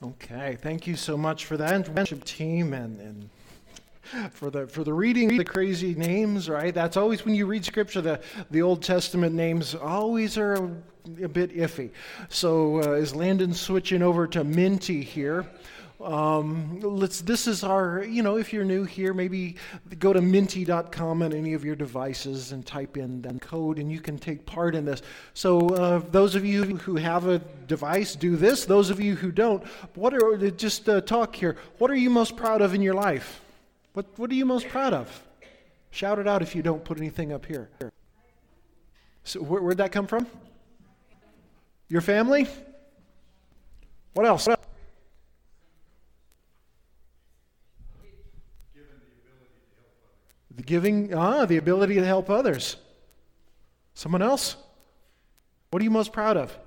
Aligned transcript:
Okay, 0.00 0.56
thank 0.60 0.86
you 0.86 0.94
so 0.94 1.16
much 1.16 1.44
for 1.44 1.56
that 1.56 1.88
worship 1.88 2.22
team 2.22 2.72
and, 2.72 3.00
and 3.00 3.30
for 4.32 4.48
the 4.48 4.68
for 4.68 4.84
the 4.84 4.92
reading 4.92 5.36
the 5.36 5.44
crazy 5.44 5.92
names, 5.94 6.48
right? 6.48 6.72
That's 6.72 6.96
always 6.96 7.24
when 7.24 7.34
you 7.34 7.46
read 7.46 7.64
scripture, 7.64 8.00
the 8.00 8.20
the 8.52 8.62
Old 8.62 8.80
Testament 8.80 9.34
names 9.34 9.74
always 9.74 10.38
are 10.38 10.54
a, 10.54 11.24
a 11.24 11.28
bit 11.28 11.52
iffy. 11.52 11.90
So 12.28 12.80
uh, 12.82 12.92
is 12.92 13.12
Landon 13.12 13.52
switching 13.52 14.02
over 14.02 14.28
to 14.28 14.44
Menti 14.44 15.02
here? 15.02 15.46
Um, 16.00 16.78
let's, 16.80 17.22
this 17.22 17.48
is 17.48 17.64
our, 17.64 18.04
you 18.04 18.22
know, 18.22 18.36
if 18.36 18.52
you're 18.52 18.64
new 18.64 18.84
here, 18.84 19.12
maybe 19.12 19.56
go 19.98 20.12
to 20.12 20.20
menti.com 20.20 21.22
on 21.22 21.32
any 21.32 21.54
of 21.54 21.64
your 21.64 21.74
devices 21.74 22.52
and 22.52 22.64
type 22.64 22.96
in 22.96 23.20
the 23.20 23.34
code 23.40 23.80
and 23.80 23.90
you 23.90 24.00
can 24.00 24.16
take 24.16 24.46
part 24.46 24.76
in 24.76 24.84
this. 24.84 25.02
So, 25.34 25.68
uh, 25.70 25.98
those 26.10 26.36
of 26.36 26.44
you 26.44 26.76
who 26.76 26.96
have 26.96 27.26
a 27.26 27.40
device, 27.66 28.14
do 28.14 28.36
this. 28.36 28.64
Those 28.64 28.90
of 28.90 29.00
you 29.00 29.16
who 29.16 29.32
don't, 29.32 29.66
what 29.94 30.14
are, 30.14 30.50
just 30.52 30.88
uh, 30.88 31.00
talk 31.00 31.34
here. 31.34 31.56
What 31.78 31.90
are 31.90 31.96
you 31.96 32.10
most 32.10 32.36
proud 32.36 32.60
of 32.60 32.74
in 32.74 32.82
your 32.82 32.94
life? 32.94 33.40
What, 33.94 34.06
what 34.16 34.30
are 34.30 34.34
you 34.34 34.46
most 34.46 34.68
proud 34.68 34.94
of? 34.94 35.22
Shout 35.90 36.20
it 36.20 36.28
out 36.28 36.42
if 36.42 36.54
you 36.54 36.62
don't 36.62 36.84
put 36.84 36.98
anything 36.98 37.32
up 37.32 37.44
here. 37.44 37.70
So, 39.24 39.40
where, 39.40 39.60
where'd 39.60 39.78
that 39.78 39.90
come 39.90 40.06
from? 40.06 40.28
Your 41.88 42.02
family? 42.02 42.46
What 44.12 44.26
else? 44.26 44.46
What 44.46 44.60
else? 44.60 44.67
The 50.58 50.64
giving, 50.64 51.14
ah, 51.14 51.46
the 51.46 51.56
ability 51.56 51.94
to 51.94 52.04
help 52.04 52.28
others. 52.28 52.76
Someone 53.94 54.22
else? 54.22 54.56
What 55.70 55.80
are 55.80 55.84
you 55.84 55.90
most 55.90 56.12
proud 56.12 56.36
of? 56.36 56.58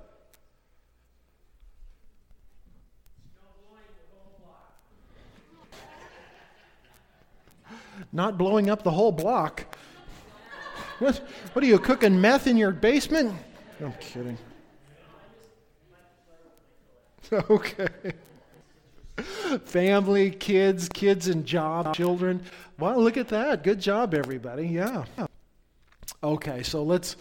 Not 8.14 8.38
blowing 8.38 8.70
up 8.70 8.82
the 8.82 8.90
whole 8.90 9.12
block. 9.12 9.76
What, 10.98 11.18
what 11.52 11.62
are 11.62 11.68
you 11.68 11.78
cooking 11.78 12.18
meth 12.18 12.46
in 12.46 12.56
your 12.56 12.70
basement? 12.70 13.34
I'm 13.80 13.92
kidding. 13.94 14.38
Okay. 17.32 17.88
Family, 19.58 20.30
kids, 20.30 20.88
kids 20.88 21.28
and 21.28 21.44
job, 21.44 21.94
children. 21.94 22.42
Wow, 22.78 22.96
look 22.96 23.16
at 23.16 23.28
that. 23.28 23.62
Good 23.62 23.80
job, 23.80 24.14
everybody. 24.14 24.66
Yeah. 24.66 25.04
Okay, 26.24 26.62
so 26.62 26.84
let's, 26.84 27.16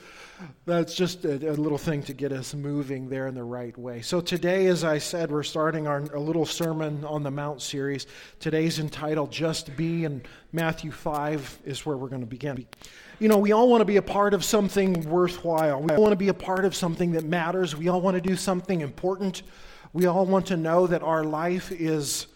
that's 0.66 0.94
just 0.94 1.26
a, 1.26 1.52
a, 1.52 1.54
little 1.54 1.78
thing 1.78 2.04
to 2.04 2.14
get 2.14 2.32
us 2.32 2.54
moving 2.54 3.10
there 3.10 3.28
in 3.28 3.34
the 3.34 3.44
right 3.44 3.76
way. 3.78 4.02
So 4.02 4.22
today, 4.22 4.68
as 4.68 4.84
I 4.84 5.00
said, 5.00 5.32
we're 5.32 5.42
starting 5.42 5.88
our 5.88 6.00
a 6.14 6.20
little 6.20 6.46
Sermon 6.46 7.04
on 7.04 7.24
the 7.24 7.32
Mount 7.32 7.64
series. 7.64 8.06
Today's 8.40 8.78
entitled 8.78 9.32
Just 9.32 9.76
Be, 9.76 10.06
and 10.06 10.28
Matthew 10.52 10.92
5 10.92 11.62
is 11.66 11.84
where 11.84 11.98
we're 11.98 12.10
going 12.10 12.22
to 12.22 12.28
begin. 12.28 12.66
You 13.20 13.28
know, 13.28 13.40
we 13.40 13.52
all 13.52 13.70
want 13.70 13.82
to 13.82 13.86
be 13.86 13.98
a 13.98 14.04
part 14.04 14.34
of 14.36 14.44
something 14.44 15.02
worthwhile. 15.10 15.82
We 15.82 15.96
all 15.96 16.02
want 16.02 16.14
to 16.14 16.18
be 16.18 16.30
a 16.30 16.34
part 16.34 16.64
of 16.64 16.76
something 16.76 17.12
that 17.14 17.26
matters. 17.26 17.76
We 17.76 17.88
all 17.88 18.02
want 18.02 18.16
to 18.16 18.22
do 18.22 18.36
something 18.36 18.82
important. 18.82 19.42
We 19.94 20.06
all 20.06 20.26
want 20.26 20.48
to 20.48 20.58
know 20.58 20.88
that 20.88 21.04
our 21.04 21.24
life 21.24 21.72
is 21.72 22.28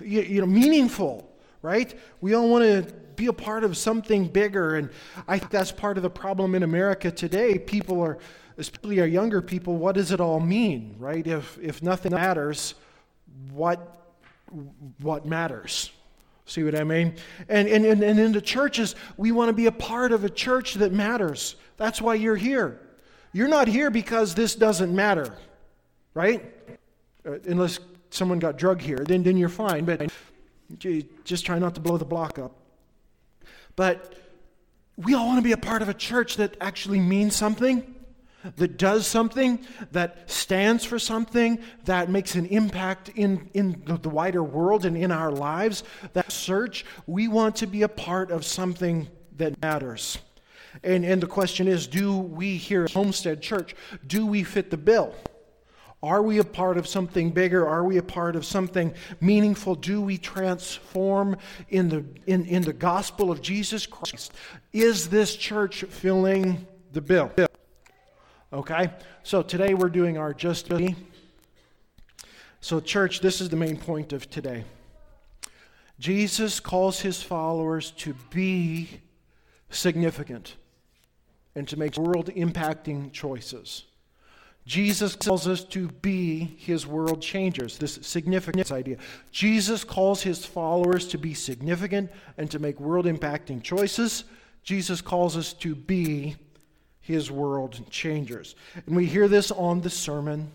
you, 0.00 0.20
you 0.22 0.40
know, 0.40 0.46
meaningful 0.46 1.36
right? 1.66 1.98
We 2.20 2.34
all 2.34 2.48
want 2.48 2.62
to 2.64 2.94
be 3.16 3.26
a 3.26 3.32
part 3.32 3.64
of 3.64 3.76
something 3.76 4.28
bigger. 4.28 4.76
And 4.76 4.88
I 5.26 5.36
think 5.36 5.50
that's 5.50 5.72
part 5.72 5.96
of 5.96 6.04
the 6.04 6.10
problem 6.10 6.54
in 6.54 6.62
America 6.62 7.10
today. 7.10 7.58
People 7.58 8.00
are, 8.02 8.18
especially 8.56 9.00
our 9.00 9.06
younger 9.06 9.42
people, 9.42 9.76
what 9.76 9.96
does 9.96 10.12
it 10.12 10.20
all 10.20 10.38
mean, 10.38 10.94
right? 10.96 11.26
If, 11.26 11.58
if 11.60 11.82
nothing 11.82 12.12
matters, 12.12 12.74
what, 13.50 14.14
what 15.00 15.26
matters? 15.26 15.90
See 16.44 16.62
what 16.62 16.76
I 16.76 16.84
mean? 16.84 17.16
And, 17.48 17.66
and, 17.66 17.84
and, 17.84 18.00
and 18.00 18.20
in 18.20 18.30
the 18.30 18.40
churches, 18.40 18.94
we 19.16 19.32
want 19.32 19.48
to 19.48 19.52
be 19.52 19.66
a 19.66 19.72
part 19.72 20.12
of 20.12 20.22
a 20.22 20.30
church 20.30 20.74
that 20.74 20.92
matters. 20.92 21.56
That's 21.76 22.00
why 22.00 22.14
you're 22.14 22.36
here. 22.36 22.80
You're 23.32 23.48
not 23.48 23.66
here 23.66 23.90
because 23.90 24.36
this 24.36 24.54
doesn't 24.54 24.94
matter, 24.94 25.36
right? 26.16 26.42
Uh, 27.26 27.38
unless 27.46 27.78
someone 28.08 28.38
got 28.38 28.56
drug 28.56 28.80
here, 28.80 28.96
then, 28.96 29.22
then 29.22 29.36
you're 29.36 29.50
fine. 29.50 29.84
But 29.84 30.10
just 31.24 31.44
try 31.44 31.58
not 31.58 31.74
to 31.74 31.80
blow 31.80 31.98
the 31.98 32.06
block 32.06 32.38
up. 32.38 32.56
But 33.76 34.14
we 34.96 35.12
all 35.12 35.26
want 35.26 35.38
to 35.38 35.42
be 35.42 35.52
a 35.52 35.58
part 35.58 35.82
of 35.82 35.90
a 35.90 35.94
church 35.94 36.38
that 36.38 36.56
actually 36.58 37.00
means 37.00 37.36
something, 37.36 37.94
that 38.56 38.78
does 38.78 39.06
something, 39.06 39.58
that 39.92 40.30
stands 40.30 40.86
for 40.86 40.98
something, 40.98 41.58
that 41.84 42.08
makes 42.08 42.34
an 42.34 42.46
impact 42.46 43.10
in, 43.10 43.50
in 43.52 43.82
the, 43.84 43.98
the 43.98 44.08
wider 44.08 44.42
world 44.42 44.86
and 44.86 44.96
in 44.96 45.12
our 45.12 45.30
lives. 45.30 45.84
That 46.14 46.32
search, 46.32 46.86
we 47.06 47.28
want 47.28 47.56
to 47.56 47.66
be 47.66 47.82
a 47.82 47.88
part 47.88 48.30
of 48.30 48.46
something 48.46 49.08
that 49.36 49.60
matters. 49.60 50.16
And, 50.82 51.04
and 51.04 51.22
the 51.22 51.26
question 51.26 51.68
is 51.68 51.86
do 51.86 52.16
we 52.16 52.56
here 52.56 52.84
at 52.84 52.92
Homestead 52.92 53.42
Church, 53.42 53.76
do 54.06 54.24
we 54.24 54.44
fit 54.44 54.70
the 54.70 54.78
bill? 54.78 55.14
Are 56.02 56.22
we 56.22 56.38
a 56.38 56.44
part 56.44 56.76
of 56.76 56.86
something 56.86 57.30
bigger? 57.30 57.66
Are 57.66 57.82
we 57.82 57.96
a 57.96 58.02
part 58.02 58.36
of 58.36 58.44
something 58.44 58.94
meaningful? 59.20 59.74
Do 59.74 60.00
we 60.00 60.18
transform 60.18 61.38
in 61.70 61.88
the, 61.88 62.04
in, 62.26 62.44
in 62.46 62.62
the 62.62 62.72
gospel 62.72 63.30
of 63.30 63.40
Jesus 63.40 63.86
Christ? 63.86 64.32
Is 64.72 65.08
this 65.08 65.36
church 65.36 65.84
filling 65.84 66.66
the 66.92 67.00
bill? 67.00 67.32
Okay, 68.52 68.90
so 69.22 69.42
today 69.42 69.74
we're 69.74 69.88
doing 69.88 70.18
our 70.18 70.34
just. 70.34 70.70
So, 72.60 72.80
church, 72.80 73.20
this 73.20 73.40
is 73.40 73.48
the 73.48 73.56
main 73.56 73.76
point 73.76 74.12
of 74.12 74.28
today. 74.28 74.64
Jesus 75.98 76.60
calls 76.60 77.00
his 77.00 77.22
followers 77.22 77.90
to 77.92 78.14
be 78.30 79.00
significant 79.70 80.56
and 81.54 81.66
to 81.68 81.76
make 81.76 81.96
world 81.96 82.26
impacting 82.36 83.12
choices. 83.12 83.84
Jesus 84.66 85.14
calls 85.14 85.46
us 85.46 85.62
to 85.64 85.86
be 85.88 86.56
his 86.58 86.88
world 86.88 87.22
changers, 87.22 87.78
this 87.78 88.00
significance 88.02 88.72
idea. 88.72 88.96
Jesus 89.30 89.84
calls 89.84 90.22
his 90.22 90.44
followers 90.44 91.06
to 91.08 91.18
be 91.18 91.34
significant 91.34 92.10
and 92.36 92.50
to 92.50 92.58
make 92.58 92.80
world 92.80 93.06
impacting 93.06 93.62
choices. 93.62 94.24
Jesus 94.64 95.00
calls 95.00 95.36
us 95.36 95.52
to 95.52 95.76
be 95.76 96.34
his 97.00 97.30
world 97.30 97.88
changers. 97.90 98.56
And 98.86 98.96
we 98.96 99.06
hear 99.06 99.28
this 99.28 99.52
on 99.52 99.80
the 99.80 99.90
sermon, 99.90 100.50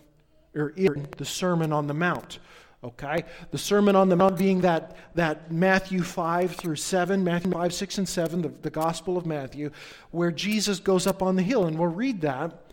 or 0.54 0.70
in 0.76 1.08
the 1.18 1.24
Sermon 1.24 1.72
on 1.72 1.88
the 1.88 1.94
Mount. 1.94 2.40
Okay? 2.84 3.24
The 3.52 3.58
Sermon 3.58 3.96
on 3.96 4.10
the 4.10 4.18
Mount 4.18 4.38
being 4.38 4.60
that, 4.62 4.98
that 5.16 5.54
Matthew 5.54 6.04
5 6.04 6.58
through 6.58 6.76
7, 6.76 7.24
Matthew 7.24 7.52
5, 7.52 7.74
6, 7.74 7.98
and 8.00 8.10
7, 8.10 8.42
the, 8.42 8.50
the 8.50 8.70
Gospel 8.70 9.18
of 9.18 9.26
Matthew, 9.26 9.72
where 10.10 10.32
Jesus 10.32 10.82
goes 10.82 11.08
up 11.08 11.22
on 11.22 11.38
the 11.38 11.44
hill. 11.44 11.66
And 11.66 11.80
we'll 11.80 11.88
read 11.88 12.20
that. 12.22 12.71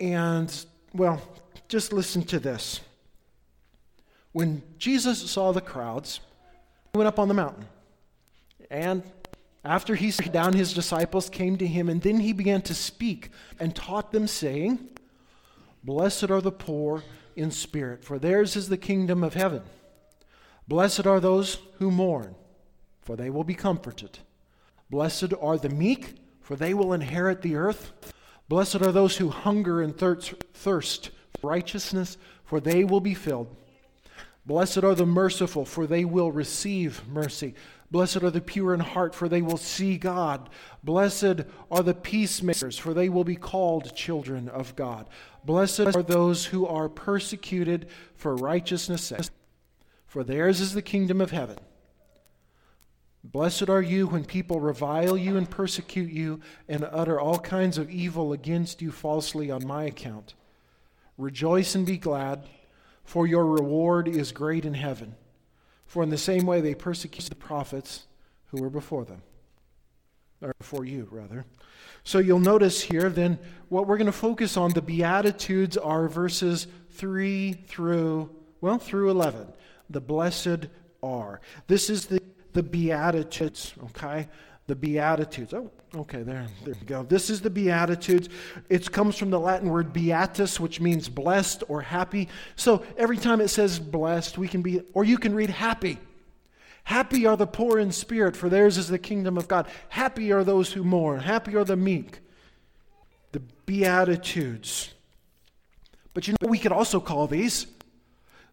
And, 0.00 0.64
well, 0.92 1.20
just 1.68 1.92
listen 1.92 2.22
to 2.24 2.38
this. 2.38 2.80
When 4.32 4.62
Jesus 4.78 5.30
saw 5.30 5.52
the 5.52 5.60
crowds, 5.60 6.20
he 6.92 6.98
went 6.98 7.08
up 7.08 7.18
on 7.18 7.28
the 7.28 7.34
mountain. 7.34 7.66
And 8.70 9.02
after 9.64 9.94
he 9.94 10.10
sat 10.10 10.32
down, 10.32 10.52
his 10.52 10.74
disciples 10.74 11.30
came 11.30 11.56
to 11.58 11.66
him, 11.66 11.88
and 11.88 12.02
then 12.02 12.20
he 12.20 12.32
began 12.32 12.60
to 12.62 12.74
speak 12.74 13.30
and 13.58 13.74
taught 13.74 14.12
them, 14.12 14.26
saying, 14.26 14.88
Blessed 15.82 16.30
are 16.30 16.40
the 16.40 16.52
poor 16.52 17.02
in 17.36 17.50
spirit, 17.50 18.04
for 18.04 18.18
theirs 18.18 18.56
is 18.56 18.68
the 18.68 18.76
kingdom 18.76 19.22
of 19.24 19.34
heaven. 19.34 19.62
Blessed 20.66 21.06
are 21.06 21.20
those 21.20 21.58
who 21.78 21.90
mourn, 21.90 22.34
for 23.02 23.16
they 23.16 23.30
will 23.30 23.44
be 23.44 23.54
comforted. 23.54 24.18
Blessed 24.90 25.32
are 25.40 25.58
the 25.58 25.68
meek, 25.68 26.14
for 26.40 26.56
they 26.56 26.74
will 26.74 26.92
inherit 26.92 27.42
the 27.42 27.56
earth. 27.56 27.92
Blessed 28.48 28.82
are 28.82 28.92
those 28.92 29.16
who 29.16 29.30
hunger 29.30 29.80
and 29.80 29.96
thirst 29.96 30.34
for 30.52 30.82
righteousness, 31.42 32.16
for 32.44 32.60
they 32.60 32.84
will 32.84 33.00
be 33.00 33.14
filled. 33.14 33.54
Blessed 34.46 34.84
are 34.84 34.94
the 34.94 35.06
merciful, 35.06 35.64
for 35.64 35.86
they 35.86 36.04
will 36.04 36.30
receive 36.30 37.06
mercy. 37.08 37.54
Blessed 37.90 38.22
are 38.22 38.30
the 38.30 38.40
pure 38.40 38.74
in 38.74 38.80
heart, 38.80 39.14
for 39.14 39.28
they 39.28 39.40
will 39.40 39.56
see 39.56 39.96
God. 39.96 40.50
Blessed 40.82 41.42
are 41.70 41.82
the 41.82 41.94
peacemakers, 41.94 42.76
for 42.76 42.92
they 42.92 43.08
will 43.08 43.24
be 43.24 43.36
called 43.36 43.94
children 43.94 44.48
of 44.48 44.76
God. 44.76 45.08
Blessed 45.44 45.94
are 45.94 46.02
those 46.02 46.46
who 46.46 46.66
are 46.66 46.88
persecuted 46.88 47.86
for 48.16 48.36
righteousness' 48.36 49.04
sake, 49.04 49.28
for 50.06 50.24
theirs 50.24 50.60
is 50.60 50.74
the 50.74 50.82
kingdom 50.82 51.20
of 51.20 51.30
heaven. 51.30 51.56
Blessed 53.24 53.70
are 53.70 53.80
you 53.80 54.06
when 54.06 54.26
people 54.26 54.60
revile 54.60 55.16
you 55.16 55.38
and 55.38 55.48
persecute 55.48 56.12
you 56.12 56.40
and 56.68 56.84
utter 56.84 57.18
all 57.18 57.38
kinds 57.38 57.78
of 57.78 57.90
evil 57.90 58.34
against 58.34 58.82
you 58.82 58.92
falsely 58.92 59.50
on 59.50 59.66
my 59.66 59.84
account. 59.84 60.34
Rejoice 61.16 61.74
and 61.74 61.86
be 61.86 61.96
glad, 61.96 62.44
for 63.02 63.26
your 63.26 63.46
reward 63.46 64.08
is 64.08 64.30
great 64.30 64.66
in 64.66 64.74
heaven. 64.74 65.14
For 65.86 66.02
in 66.02 66.10
the 66.10 66.18
same 66.18 66.44
way 66.44 66.60
they 66.60 66.74
persecuted 66.74 67.30
the 67.30 67.36
prophets 67.36 68.04
who 68.50 68.60
were 68.60 68.70
before 68.70 69.06
them, 69.06 69.22
or 70.42 70.52
before 70.58 70.84
you, 70.84 71.08
rather. 71.10 71.46
So 72.02 72.18
you'll 72.18 72.40
notice 72.40 72.82
here 72.82 73.08
then 73.08 73.38
what 73.70 73.86
we're 73.86 73.96
going 73.96 74.06
to 74.06 74.12
focus 74.12 74.58
on 74.58 74.72
the 74.72 74.82
Beatitudes 74.82 75.78
are 75.78 76.08
verses 76.08 76.66
3 76.90 77.54
through 77.68 78.30
Well, 78.60 78.78
through 78.78 79.10
11. 79.10 79.46
The 79.88 80.02
blessed 80.02 80.66
are. 81.02 81.40
This 81.66 81.88
is 81.88 82.06
the, 82.06 82.20
the 82.54 82.62
Beatitudes, 82.62 83.74
okay? 83.84 84.28
The 84.66 84.74
Beatitudes. 84.74 85.52
Oh, 85.52 85.70
okay, 85.94 86.22
there, 86.22 86.46
there 86.64 86.74
we 86.80 86.86
go. 86.86 87.02
This 87.02 87.28
is 87.28 87.42
the 87.42 87.50
Beatitudes. 87.50 88.28
It 88.70 88.90
comes 88.90 89.18
from 89.18 89.30
the 89.30 89.38
Latin 89.38 89.68
word 89.68 89.92
beatus, 89.92 90.58
which 90.58 90.80
means 90.80 91.08
blessed 91.08 91.64
or 91.68 91.82
happy. 91.82 92.28
So 92.56 92.82
every 92.96 93.18
time 93.18 93.40
it 93.40 93.48
says 93.48 93.78
blessed, 93.78 94.38
we 94.38 94.48
can 94.48 94.62
be, 94.62 94.80
or 94.94 95.04
you 95.04 95.18
can 95.18 95.34
read 95.34 95.50
happy. 95.50 95.98
Happy 96.84 97.26
are 97.26 97.36
the 97.36 97.46
poor 97.46 97.78
in 97.78 97.90
spirit, 97.92 98.36
for 98.36 98.48
theirs 98.48 98.78
is 98.78 98.88
the 98.88 98.98
kingdom 98.98 99.36
of 99.36 99.48
God. 99.48 99.66
Happy 99.88 100.32
are 100.32 100.44
those 100.44 100.72
who 100.72 100.84
mourn. 100.84 101.20
Happy 101.20 101.56
are 101.56 101.64
the 101.64 101.76
meek. 101.76 102.20
The 103.32 103.40
Beatitudes. 103.66 104.94
But 106.14 106.28
you 106.28 106.34
know, 106.40 106.48
we 106.48 106.58
could 106.58 106.72
also 106.72 107.00
call 107.00 107.26
these 107.26 107.66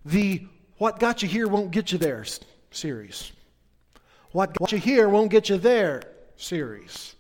the 0.04 0.48
What 0.78 1.00
Got 1.00 1.22
You 1.22 1.30
Here 1.30 1.48
Won't 1.48 1.72
Get 1.72 1.92
You 1.92 1.98
There 1.98 2.26
series. 2.72 3.32
What 4.32 4.54
got 4.58 4.72
you 4.72 4.78
here 4.78 5.10
won't 5.10 5.30
get 5.30 5.50
you 5.50 5.58
there 5.58 6.04
series. 6.38 7.16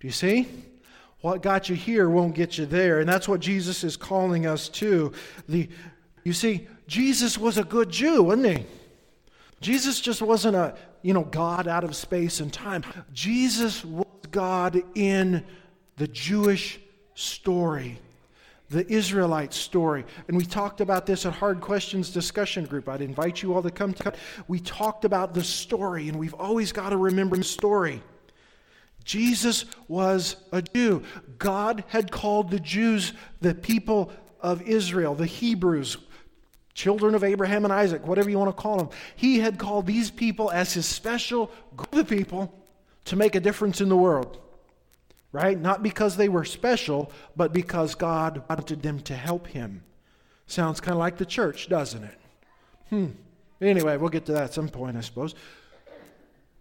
Do 0.00 0.06
you 0.06 0.12
see? 0.12 0.48
What 1.20 1.42
got 1.42 1.68
you 1.68 1.74
here 1.74 2.10
won't 2.10 2.34
get 2.34 2.58
you 2.58 2.66
there. 2.66 3.00
And 3.00 3.08
that's 3.08 3.26
what 3.26 3.40
Jesus 3.40 3.82
is 3.82 3.96
calling 3.96 4.46
us 4.46 4.68
to. 4.70 5.12
The, 5.48 5.68
you 6.22 6.32
see, 6.32 6.68
Jesus 6.86 7.38
was 7.38 7.56
a 7.56 7.64
good 7.64 7.90
Jew, 7.90 8.22
wasn't 8.24 8.58
he? 8.58 8.66
Jesus 9.60 10.00
just 10.00 10.20
wasn't 10.20 10.56
a, 10.56 10.76
you 11.00 11.14
know, 11.14 11.24
God 11.24 11.66
out 11.66 11.84
of 11.84 11.96
space 11.96 12.40
and 12.40 12.52
time. 12.52 12.84
Jesus 13.14 13.84
was 13.84 14.06
God 14.30 14.82
in 14.94 15.44
the 15.96 16.08
Jewish 16.08 16.78
story, 17.14 17.98
the 18.74 18.92
Israelite 18.92 19.54
story. 19.54 20.04
And 20.28 20.36
we 20.36 20.44
talked 20.44 20.80
about 20.80 21.06
this 21.06 21.24
at 21.24 21.32
Hard 21.32 21.60
Questions 21.60 22.10
discussion 22.10 22.66
group. 22.66 22.88
I'd 22.88 23.00
invite 23.00 23.40
you 23.40 23.54
all 23.54 23.62
to 23.62 23.70
come 23.70 23.94
to 23.94 24.12
We 24.48 24.60
talked 24.60 25.04
about 25.04 25.32
the 25.32 25.44
story, 25.44 26.08
and 26.08 26.18
we've 26.18 26.34
always 26.34 26.72
got 26.72 26.90
to 26.90 26.96
remember 26.96 27.36
the 27.36 27.44
story. 27.44 28.02
Jesus 29.04 29.64
was 29.86 30.36
a 30.50 30.60
Jew. 30.60 31.02
God 31.38 31.84
had 31.88 32.10
called 32.10 32.50
the 32.50 32.60
Jews 32.60 33.12
the 33.40 33.54
people 33.54 34.10
of 34.40 34.60
Israel, 34.62 35.14
the 35.14 35.26
Hebrews, 35.26 35.96
children 36.74 37.14
of 37.14 37.22
Abraham 37.22 37.64
and 37.64 37.72
Isaac, 37.72 38.06
whatever 38.06 38.28
you 38.28 38.38
want 38.38 38.54
to 38.54 38.60
call 38.60 38.78
them. 38.78 38.88
He 39.14 39.38
had 39.38 39.58
called 39.58 39.86
these 39.86 40.10
people 40.10 40.50
as 40.50 40.72
his 40.72 40.86
special 40.86 41.50
group 41.76 41.94
of 41.94 42.08
people 42.08 42.52
to 43.04 43.16
make 43.16 43.36
a 43.36 43.40
difference 43.40 43.80
in 43.80 43.88
the 43.88 43.96
world. 43.96 44.40
Right? 45.34 45.60
Not 45.60 45.82
because 45.82 46.16
they 46.16 46.28
were 46.28 46.44
special, 46.44 47.10
but 47.34 47.52
because 47.52 47.96
God 47.96 48.44
wanted 48.48 48.82
them 48.82 49.00
to 49.00 49.16
help 49.16 49.48
him. 49.48 49.82
Sounds 50.46 50.80
kind 50.80 50.92
of 50.92 51.00
like 51.00 51.16
the 51.16 51.26
church, 51.26 51.68
doesn't 51.68 52.04
it? 52.04 52.20
Hmm. 52.88 53.06
Anyway, 53.60 53.96
we'll 53.96 54.10
get 54.10 54.26
to 54.26 54.32
that 54.32 54.44
at 54.44 54.54
some 54.54 54.68
point, 54.68 54.96
I 54.96 55.00
suppose. 55.00 55.34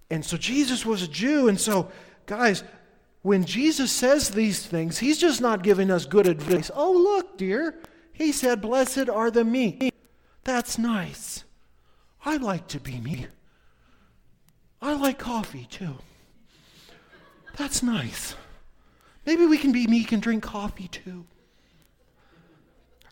And 0.09 0.25
so 0.25 0.37
Jesus 0.37 0.87
was 0.87 1.03
a 1.03 1.07
Jew, 1.07 1.49
and 1.49 1.61
so, 1.61 1.91
guys, 2.25 2.63
when 3.21 3.45
Jesus 3.45 3.91
says 3.91 4.31
these 4.31 4.65
things, 4.65 4.97
he's 4.97 5.19
just 5.19 5.39
not 5.39 5.61
giving 5.61 5.91
us 5.91 6.07
good 6.07 6.25
advice. 6.25 6.71
Oh, 6.73 6.93
look, 6.93 7.37
dear, 7.37 7.75
he 8.11 8.31
said, 8.31 8.59
Blessed 8.59 9.07
are 9.07 9.29
the 9.29 9.43
meek. 9.43 9.93
That's 10.45 10.79
nice. 10.79 11.43
I 12.25 12.37
like 12.37 12.67
to 12.69 12.79
be 12.79 12.99
me. 12.99 13.27
I 14.81 14.93
like 14.93 15.19
coffee 15.19 15.67
too. 15.69 15.97
That's 17.55 17.83
nice. 17.83 18.33
Maybe 19.25 19.45
we 19.45 19.57
can 19.57 19.71
be 19.71 19.87
meek 19.87 20.11
and 20.11 20.21
drink 20.21 20.43
coffee 20.43 20.87
too. 20.87 21.25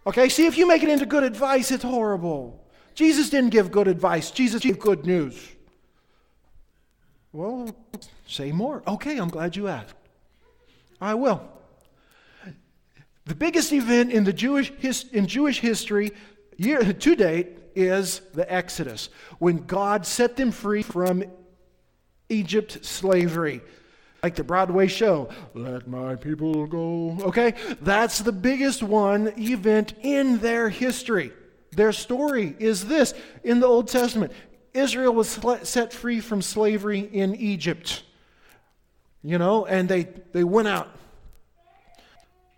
Okay, 0.06 0.30
see, 0.30 0.46
if 0.48 0.58
you 0.58 0.68
make 0.68 0.84
it 0.84 0.90
into 0.90 1.06
good 1.06 1.24
advice, 1.24 1.72
it's 1.72 1.84
horrible. 1.84 2.64
Jesus 2.96 3.30
didn't 3.30 3.52
give 3.52 3.72
good 3.72 3.88
advice, 3.88 4.32
Jesus 4.32 4.62
gave 4.62 4.80
good 4.80 5.06
news. 5.06 5.50
Well, 7.34 7.74
say 8.28 8.52
more. 8.52 8.84
Okay, 8.86 9.18
I'm 9.18 9.30
glad 9.30 9.56
you 9.56 9.68
asked. 9.68 9.96
I 11.00 11.14
will. 11.14 11.42
The 13.26 13.36
biggest 13.36 13.72
event 13.72 14.12
in 14.12 14.24
the 14.24 14.34
Jewish 14.34 14.74
his, 14.80 15.06
in 15.12 15.28
Jewish 15.28 15.60
history 15.60 16.12
year, 16.58 16.94
to 16.94 17.16
date 17.16 17.58
is 17.76 18.22
the 18.34 18.52
Exodus, 18.52 19.10
when 19.40 19.66
God 19.66 20.06
set 20.06 20.36
them 20.36 20.52
free 20.52 20.82
from 20.82 21.24
Egypt 22.28 22.84
slavery. 22.84 23.62
Like 24.24 24.36
the 24.36 24.44
Broadway 24.44 24.88
show, 24.88 25.30
Let 25.56 25.88
My 25.88 26.16
People 26.16 26.68
Go. 26.68 27.18
Okay? 27.22 27.56
That's 27.82 28.20
the 28.20 28.32
biggest 28.32 28.84
one 28.84 29.34
event 29.38 29.94
in 30.02 30.38
their 30.38 30.70
history. 30.70 31.32
Their 31.72 31.92
story 31.92 32.56
is 32.60 32.86
this 32.86 33.14
in 33.44 33.60
the 33.60 33.68
Old 33.68 33.88
Testament 33.88 34.32
Israel 34.74 35.14
was 35.14 35.40
set 35.64 35.92
free 35.92 36.20
from 36.20 36.42
slavery 36.42 37.00
in 37.00 37.36
Egypt. 37.36 38.04
You 39.24 39.38
know, 39.38 39.66
and 39.66 39.90
they, 39.90 40.08
they 40.32 40.44
went 40.44 40.68
out. 40.68 40.90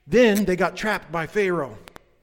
Then 0.05 0.45
they 0.45 0.55
got 0.55 0.75
trapped 0.75 1.11
by 1.11 1.27
Pharaoh 1.27 1.77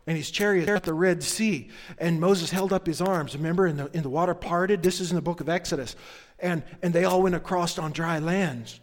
and 0.06 0.16
his 0.16 0.31
chariot 0.31 0.69
at 0.69 0.82
the 0.82 0.94
Red 0.94 1.22
Sea. 1.22 1.69
And 1.98 2.20
Moses 2.20 2.50
held 2.50 2.72
up 2.72 2.87
his 2.87 3.00
arms, 3.00 3.34
remember, 3.34 3.66
and 3.66 3.78
the, 3.78 3.90
and 3.94 4.02
the 4.02 4.10
water 4.10 4.34
parted. 4.34 4.82
This 4.82 5.00
is 5.00 5.10
in 5.10 5.16
the 5.16 5.22
book 5.22 5.40
of 5.40 5.48
Exodus. 5.48 5.96
And, 6.38 6.62
and 6.82 6.92
they 6.92 7.04
all 7.04 7.22
went 7.22 7.34
across 7.34 7.78
on 7.78 7.92
dry 7.92 8.19
lands. 8.19 8.81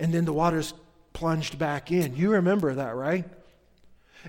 And 0.00 0.12
then 0.12 0.24
the 0.24 0.32
waters 0.32 0.74
plunged 1.12 1.58
back 1.58 1.92
in. 1.92 2.16
You 2.16 2.32
remember 2.32 2.74
that, 2.74 2.96
right? 2.96 3.24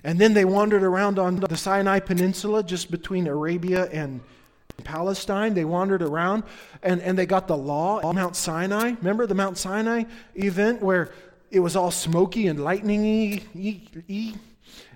And 0.04 0.20
then 0.20 0.34
they 0.34 0.46
wandered 0.46 0.84
around 0.84 1.18
on 1.18 1.38
the 1.38 1.58
Sinai 1.58 2.00
Peninsula, 2.00 2.64
just 2.64 2.92
between 2.92 3.28
Arabia 3.28 3.90
and 3.92 4.22
Palestine. 4.84 5.54
They 5.54 5.66
wandered 5.66 6.02
around 6.02 6.44
and, 6.84 7.02
and 7.02 7.18
they 7.18 7.26
got 7.26 7.48
the 7.48 7.58
law 7.58 8.00
on 8.02 8.16
Mount 8.16 8.36
Sinai. 8.36 8.94
Remember 9.00 9.26
the 9.28 9.36
Mount 9.36 9.58
Sinai 9.58 10.04
event 10.36 10.82
where 10.82 11.12
it 11.50 11.60
was 11.60 11.76
all 11.76 11.92
smoky 11.92 12.48
and 12.48 12.60
lightningy? 12.60 14.38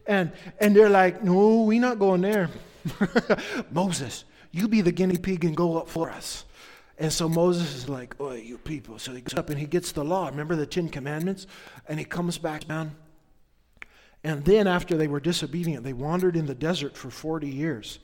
And, 0.07 0.31
and 0.59 0.75
they're 0.75 0.89
like, 0.89 1.23
no, 1.23 1.63
we're 1.63 1.81
not 1.81 1.99
going 1.99 2.21
there. 2.21 2.49
Moses, 3.71 4.23
you 4.51 4.67
be 4.67 4.81
the 4.81 4.91
guinea 4.91 5.17
pig 5.17 5.43
and 5.43 5.55
go 5.55 5.77
up 5.77 5.89
for 5.89 6.09
us. 6.09 6.44
And 6.97 7.11
so 7.11 7.27
Moses 7.27 7.75
is 7.75 7.89
like, 7.89 8.15
oh, 8.19 8.33
you 8.33 8.57
people. 8.57 8.99
So 8.99 9.13
he 9.13 9.21
goes 9.21 9.37
up 9.37 9.49
and 9.49 9.59
he 9.59 9.65
gets 9.65 9.91
the 9.91 10.03
law. 10.03 10.27
Remember 10.27 10.55
the 10.55 10.65
Ten 10.65 10.87
Commandments? 10.87 11.45
And 11.87 11.99
he 11.99 12.05
comes 12.05 12.37
back 12.37 12.67
down. 12.67 12.95
And 14.23 14.43
then 14.45 14.65
after 14.65 14.95
they 14.95 15.07
were 15.07 15.19
disobedient, 15.19 15.83
they 15.83 15.93
wandered 15.93 16.35
in 16.35 16.45
the 16.45 16.55
desert 16.55 16.95
for 16.95 17.09
40 17.09 17.47
years. 17.49 17.99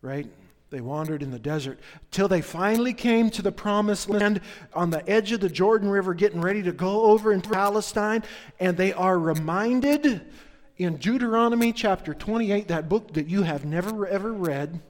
Right? 0.00 0.26
They 0.70 0.80
wandered 0.80 1.22
in 1.22 1.30
the 1.30 1.38
desert 1.38 1.78
till 2.10 2.28
they 2.28 2.40
finally 2.40 2.92
came 2.92 3.30
to 3.30 3.42
the 3.42 3.52
promised 3.52 4.08
land 4.08 4.40
on 4.74 4.90
the 4.90 5.08
edge 5.08 5.32
of 5.32 5.40
the 5.40 5.48
Jordan 5.48 5.88
River, 5.88 6.14
getting 6.14 6.40
ready 6.40 6.62
to 6.62 6.72
go 6.72 7.02
over 7.04 7.32
into 7.32 7.50
Palestine. 7.50 8.22
And 8.58 8.76
they 8.76 8.92
are 8.92 9.18
reminded 9.18 10.22
in 10.76 10.96
Deuteronomy 10.96 11.72
chapter 11.72 12.14
28, 12.14 12.68
that 12.68 12.88
book 12.88 13.12
that 13.14 13.28
you 13.28 13.42
have 13.42 13.64
never 13.64 14.06
ever 14.06 14.32
read. 14.32 14.80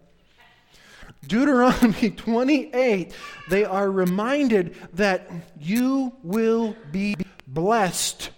Deuteronomy 1.26 2.10
28, 2.16 3.12
they 3.48 3.64
are 3.64 3.90
reminded 3.90 4.74
that 4.94 5.30
you 5.58 6.14
will 6.22 6.76
be 6.92 7.16
blessed 7.46 8.30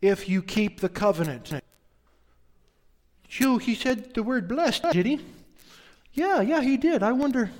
if 0.00 0.28
you 0.28 0.42
keep 0.42 0.80
the 0.80 0.88
covenant. 0.88 1.52
You, 3.30 3.58
he 3.58 3.74
said 3.74 4.14
the 4.14 4.22
word 4.22 4.46
blessed, 4.46 4.84
did 4.92 5.06
he? 5.06 5.20
Yeah, 6.12 6.42
yeah, 6.42 6.60
he 6.60 6.76
did. 6.76 7.02
I 7.02 7.12
wonder, 7.12 7.50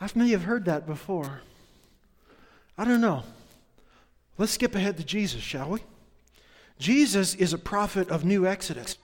I 0.00 0.08
may 0.14 0.30
have 0.30 0.44
heard 0.44 0.66
that 0.66 0.86
before. 0.86 1.40
I 2.76 2.84
don't 2.84 3.00
know. 3.00 3.22
Let's 4.36 4.52
skip 4.52 4.74
ahead 4.74 4.96
to 4.98 5.04
Jesus, 5.04 5.40
shall 5.40 5.70
we? 5.70 5.80
Jesus 6.78 7.34
is 7.34 7.52
a 7.52 7.58
prophet 7.58 8.10
of 8.10 8.24
new 8.24 8.46
Exodus. 8.46 8.98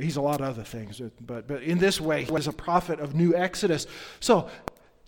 He's 0.00 0.16
a 0.16 0.20
lot 0.20 0.40
of 0.40 0.48
other 0.48 0.64
things, 0.64 1.00
but, 1.20 1.46
but 1.46 1.62
in 1.62 1.78
this 1.78 2.00
way, 2.00 2.24
he 2.24 2.32
was 2.32 2.48
a 2.48 2.52
prophet 2.52 2.98
of 2.98 3.14
new 3.14 3.34
Exodus. 3.34 3.86
So, 4.20 4.48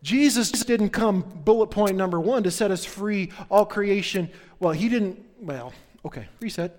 Jesus 0.03 0.53
didn't 0.53 0.91
come, 0.91 1.23
bullet 1.23 1.69
point 1.69 1.97
number 1.97 2.21
one, 2.21 2.45
to 2.45 2.51
set 2.51 2.71
us 2.71 2.85
free, 2.85 3.33
all 3.51 3.67
creation. 3.67 4.31
Well, 4.61 4.73
he 4.73 4.89
didn't, 4.89 5.25
well, 5.41 5.73
okay, 6.05 6.29
reset. 6.41 6.79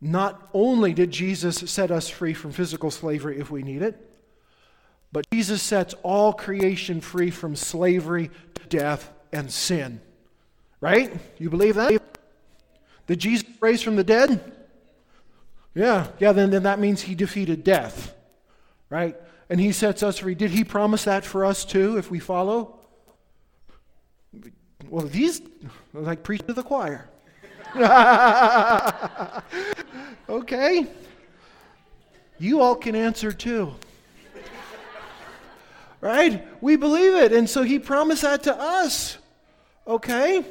Not 0.00 0.48
only 0.52 0.92
did 0.92 1.10
Jesus 1.10 1.56
set 1.56 1.90
us 1.90 2.08
free 2.08 2.34
from 2.34 2.52
physical 2.52 2.90
slavery 2.90 3.38
if 3.38 3.50
we 3.50 3.62
need 3.62 3.82
it, 3.82 4.04
but 5.10 5.24
Jesus 5.32 5.62
sets 5.62 5.94
all 6.02 6.34
creation 6.34 7.00
free 7.00 7.30
from 7.30 7.56
slavery, 7.56 8.30
death, 8.68 9.10
and 9.32 9.50
sin. 9.50 10.00
Right? 10.80 11.16
You 11.38 11.48
believe 11.48 11.76
that? 11.76 12.18
Did 13.06 13.18
Jesus 13.18 13.48
raise 13.60 13.80
from 13.80 13.96
the 13.96 14.04
dead? 14.04 14.57
Yeah, 15.78 16.08
yeah, 16.18 16.32
then, 16.32 16.50
then 16.50 16.64
that 16.64 16.80
means 16.80 17.02
he 17.02 17.14
defeated 17.14 17.62
death. 17.62 18.12
Right? 18.90 19.16
And 19.48 19.60
he 19.60 19.70
sets 19.70 20.02
us 20.02 20.18
free. 20.18 20.34
Did 20.34 20.50
he 20.50 20.64
promise 20.64 21.04
that 21.04 21.24
for 21.24 21.44
us 21.44 21.64
too 21.64 21.96
if 21.98 22.10
we 22.10 22.18
follow? 22.18 22.80
Well, 24.88 25.06
these, 25.06 25.40
like 25.94 26.24
preach 26.24 26.44
to 26.48 26.52
the 26.52 26.64
choir. 26.64 27.08
okay. 30.28 30.84
You 32.40 32.60
all 32.60 32.74
can 32.74 32.96
answer 32.96 33.30
too. 33.30 33.72
right? 36.00 36.44
We 36.60 36.74
believe 36.74 37.14
it. 37.14 37.32
And 37.32 37.48
so 37.48 37.62
he 37.62 37.78
promised 37.78 38.22
that 38.22 38.42
to 38.44 38.60
us. 38.60 39.16
Okay? 39.86 40.44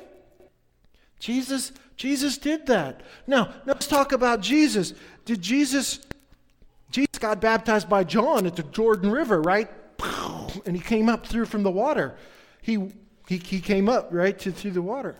Jesus 1.19 1.73
Jesus 1.97 2.37
did 2.37 2.67
that. 2.67 3.01
Now, 3.25 3.45
now 3.45 3.73
let's 3.73 3.87
talk 3.87 4.11
about 4.11 4.41
Jesus. 4.41 4.93
Did 5.25 5.41
Jesus 5.41 5.99
Jesus 6.89 7.19
got 7.19 7.41
baptized 7.41 7.89
by 7.89 8.05
John 8.05 8.45
at 8.45 8.55
the 8.55 8.63
Jordan 8.63 9.11
River, 9.11 9.41
right? 9.41 9.69
And 10.65 10.75
he 10.75 10.81
came 10.81 11.09
up 11.09 11.25
through 11.25 11.47
from 11.47 11.63
the 11.63 11.71
water. 11.71 12.15
He 12.61 12.91
he, 13.27 13.37
he 13.37 13.59
came 13.59 13.89
up, 13.89 14.09
right, 14.11 14.37
to, 14.39 14.51
through 14.51 14.71
the 14.71 14.81
water. 14.81 15.15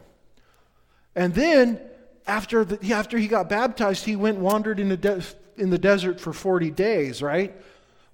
And 1.15 1.33
then 1.33 1.79
after, 2.25 2.63
the, 2.63 2.93
after 2.93 3.17
he 3.17 3.27
got 3.27 3.49
baptized, 3.49 4.05
he 4.05 4.15
went 4.15 4.37
wandered 4.37 4.79
in 4.79 4.89
the, 4.89 4.97
de- 4.97 5.23
in 5.57 5.69
the 5.69 5.77
desert 5.77 6.19
for 6.19 6.31
40 6.31 6.71
days, 6.71 7.21
right? 7.21 7.53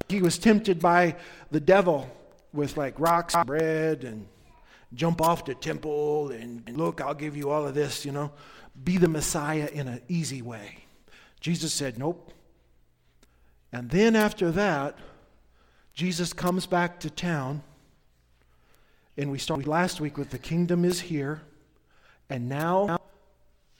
He 0.09 0.21
was 0.21 0.37
tempted 0.37 0.79
by 0.79 1.15
the 1.51 1.59
devil 1.59 2.09
with 2.53 2.75
like 2.75 2.99
rocks 2.99 3.35
and 3.35 3.45
bread 3.45 4.03
and 4.03 4.25
jump 4.95 5.21
off 5.21 5.45
the 5.45 5.55
temple 5.55 6.31
and, 6.31 6.63
and 6.67 6.77
look, 6.77 7.01
I'll 7.01 7.13
give 7.13 7.35
you 7.35 7.49
all 7.49 7.67
of 7.67 7.73
this, 7.73 8.05
you 8.05 8.11
know. 8.11 8.31
Be 8.83 8.97
the 8.97 9.07
Messiah 9.07 9.69
in 9.71 9.87
an 9.87 10.01
easy 10.07 10.41
way. 10.41 10.85
Jesus 11.39 11.73
said, 11.73 11.97
Nope. 11.99 12.31
And 13.71 13.89
then 13.89 14.15
after 14.15 14.51
that, 14.51 14.97
Jesus 15.93 16.33
comes 16.33 16.65
back 16.65 16.99
to 17.01 17.09
town. 17.09 17.63
And 19.17 19.31
we 19.31 19.37
started 19.37 19.67
last 19.67 20.01
week 20.01 20.17
with 20.17 20.31
the 20.31 20.39
kingdom 20.39 20.85
is 20.85 21.01
here. 21.01 21.41
And 22.29 22.49
now 22.49 22.99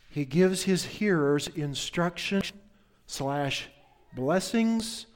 he 0.10 0.26
gives 0.26 0.64
his 0.64 0.84
hearers 0.84 1.48
instruction 1.48 2.44
slash 3.08 3.68
blessings 4.16 5.08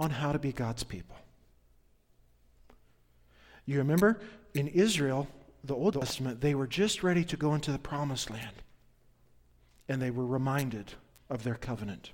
on 0.00 0.10
how 0.10 0.32
to 0.32 0.38
be 0.38 0.52
God's 0.52 0.82
people. 0.82 1.16
You 3.68 3.76
remember 3.76 4.18
in 4.54 4.66
Israel, 4.68 5.28
the 5.62 5.74
Old 5.74 5.92
Testament, 5.92 6.40
they 6.40 6.54
were 6.54 6.66
just 6.66 7.02
ready 7.02 7.22
to 7.26 7.36
go 7.36 7.54
into 7.54 7.70
the 7.70 7.78
promised 7.78 8.30
land. 8.30 8.62
And 9.90 10.00
they 10.00 10.10
were 10.10 10.24
reminded 10.24 10.94
of 11.28 11.42
their 11.44 11.54
covenant. 11.54 12.12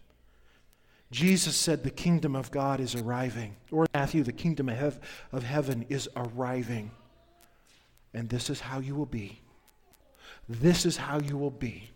Jesus 1.12 1.54
said 1.54 1.84
the 1.84 1.92
kingdom 1.92 2.34
of 2.34 2.50
God 2.50 2.80
is 2.80 2.96
arriving. 2.96 3.54
Or 3.70 3.86
Matthew, 3.94 4.24
the 4.24 4.32
kingdom 4.32 4.68
of, 4.68 5.44
heaven 5.44 5.86
is 5.88 6.08
arriving. 6.16 6.90
And 8.12 8.28
this 8.28 8.50
is 8.50 8.58
how 8.58 8.80
you 8.80 8.96
will 8.96 9.06
be. 9.06 9.38
This 10.48 10.84
is 10.84 10.96
how 10.96 11.20
you 11.20 11.38
will 11.38 11.52
be. 11.52 11.88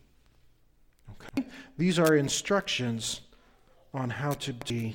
Okay? 1.10 1.48
These 1.76 1.98
are 1.98 2.14
instructions 2.14 3.22
on 3.92 4.08
how 4.08 4.34
to 4.34 4.52
be 4.52 4.94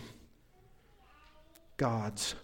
God's. 1.76 2.36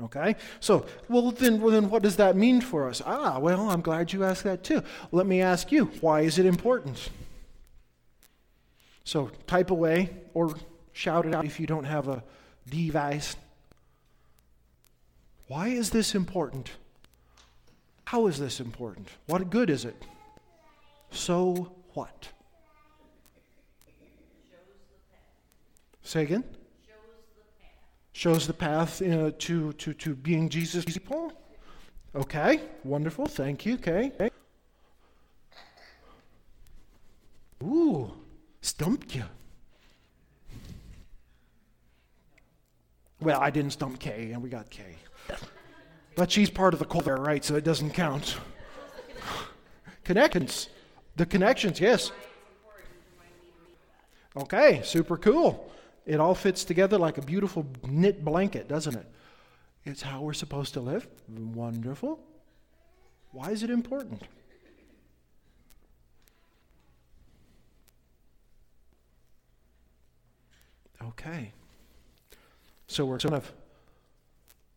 Okay? 0.00 0.36
So, 0.60 0.86
well 1.08 1.30
then, 1.32 1.60
well, 1.60 1.72
then 1.72 1.90
what 1.90 2.02
does 2.02 2.16
that 2.16 2.36
mean 2.36 2.60
for 2.60 2.88
us? 2.88 3.02
Ah, 3.04 3.38
well, 3.38 3.68
I'm 3.70 3.80
glad 3.80 4.12
you 4.12 4.24
asked 4.24 4.44
that 4.44 4.62
too. 4.62 4.82
Let 5.10 5.26
me 5.26 5.40
ask 5.40 5.72
you, 5.72 5.86
why 6.00 6.20
is 6.20 6.38
it 6.38 6.46
important? 6.46 7.10
So, 9.04 9.30
type 9.46 9.70
away 9.70 10.10
or 10.34 10.54
shout 10.92 11.26
it 11.26 11.34
out 11.34 11.44
if 11.44 11.58
you 11.58 11.66
don't 11.66 11.84
have 11.84 12.08
a 12.08 12.22
device. 12.68 13.36
Why 15.48 15.68
is 15.68 15.90
this 15.90 16.14
important? 16.14 16.70
How 18.04 18.26
is 18.26 18.38
this 18.38 18.60
important? 18.60 19.08
What 19.26 19.50
good 19.50 19.70
is 19.70 19.84
it? 19.84 19.96
So 21.10 21.72
what? 21.94 22.28
Say 26.02 26.22
again? 26.22 26.44
Shows 28.18 28.48
the 28.48 28.52
path, 28.52 29.00
uh, 29.00 29.30
to, 29.38 29.72
to, 29.74 29.94
to 29.94 30.16
being 30.16 30.48
Jesus' 30.48 30.84
people. 30.84 31.32
Okay, 32.16 32.62
wonderful. 32.82 33.26
Thank 33.26 33.64
you. 33.64 33.74
Okay. 33.74 34.10
Ooh, 37.62 38.10
stumped 38.60 39.14
you. 39.14 39.22
Well, 43.20 43.40
I 43.40 43.50
didn't 43.50 43.70
stump 43.70 44.00
Kay, 44.00 44.32
and 44.32 44.42
we 44.42 44.48
got 44.50 44.68
Kay. 44.68 44.96
But 46.16 46.32
she's 46.32 46.50
part 46.50 46.74
of 46.74 46.80
the 46.80 46.86
cult 46.86 47.04
there, 47.04 47.18
right? 47.18 47.44
So 47.44 47.54
it 47.54 47.62
doesn't 47.62 47.92
count. 47.92 48.36
Connections. 50.02 50.70
The 51.14 51.24
connections, 51.24 51.78
yes. 51.78 52.10
Okay, 54.36 54.80
super 54.82 55.16
cool. 55.16 55.72
It 56.08 56.20
all 56.20 56.34
fits 56.34 56.64
together 56.64 56.96
like 56.96 57.18
a 57.18 57.22
beautiful 57.22 57.66
knit 57.86 58.24
blanket, 58.24 58.66
doesn't 58.66 58.96
it? 58.96 59.06
It's 59.84 60.00
how 60.00 60.22
we're 60.22 60.32
supposed 60.32 60.72
to 60.72 60.80
live. 60.80 61.06
Wonderful. 61.28 62.18
Why 63.30 63.50
is 63.50 63.62
it 63.62 63.68
important? 63.68 64.22
Okay. 71.08 71.52
So 72.86 73.04
we're 73.04 73.18
kind 73.18 73.34
of 73.34 73.52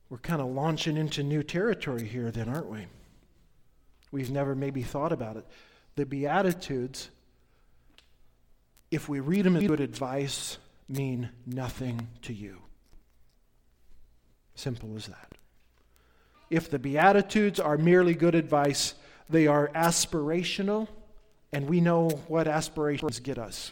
we're 0.09 0.17
kind 0.17 0.41
of 0.41 0.47
launching 0.47 0.97
into 0.97 1.23
new 1.23 1.43
territory 1.43 2.05
here, 2.05 2.29
then, 2.29 2.49
aren't 2.49 2.69
we? 2.69 2.87
We've 4.11 4.29
never 4.29 4.53
maybe 4.53 4.83
thought 4.83 5.13
about 5.13 5.37
it. 5.37 5.45
The 5.95 6.05
Beatitudes, 6.05 7.09
if 8.91 9.07
we 9.07 9.21
read 9.21 9.45
them 9.45 9.55
as 9.55 9.63
good 9.63 9.79
advice, 9.79 10.57
mean 10.91 11.29
nothing 11.45 12.07
to 12.23 12.33
you. 12.33 12.57
Simple 14.55 14.95
as 14.95 15.07
that. 15.07 15.33
If 16.49 16.69
the 16.69 16.79
Beatitudes 16.79 17.59
are 17.59 17.77
merely 17.77 18.13
good 18.13 18.35
advice, 18.35 18.93
they 19.29 19.47
are 19.47 19.69
aspirational, 19.69 20.87
and 21.53 21.67
we 21.67 21.79
know 21.81 22.09
what 22.27 22.47
aspirations 22.47 23.19
get 23.19 23.37
us. 23.37 23.71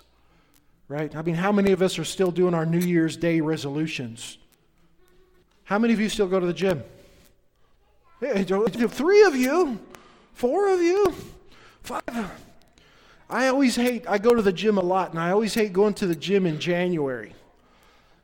Right? 0.87 1.15
I 1.15 1.21
mean, 1.21 1.35
how 1.35 1.51
many 1.51 1.71
of 1.71 1.81
us 1.81 1.99
are 1.99 2.05
still 2.05 2.31
doing 2.31 2.53
our 2.53 2.65
New 2.65 2.79
Year's 2.79 3.15
Day 3.17 3.41
resolutions? 3.41 4.37
How 5.65 5.77
many 5.77 5.93
of 5.93 5.99
you 5.99 6.09
still 6.09 6.27
go 6.27 6.39
to 6.39 6.47
the 6.47 6.53
gym? 6.53 6.83
Three 8.21 9.23
of 9.23 9.35
you, 9.35 9.79
four 10.33 10.69
of 10.69 10.81
you, 10.81 11.13
five. 11.83 12.31
I 13.29 13.47
always 13.47 13.75
hate, 13.75 14.05
I 14.07 14.17
go 14.17 14.33
to 14.33 14.41
the 14.41 14.51
gym 14.51 14.77
a 14.77 14.83
lot, 14.83 15.11
and 15.11 15.19
I 15.19 15.31
always 15.31 15.53
hate 15.53 15.71
going 15.71 15.93
to 15.95 16.07
the 16.07 16.15
gym 16.15 16.45
in 16.47 16.59
January 16.59 17.33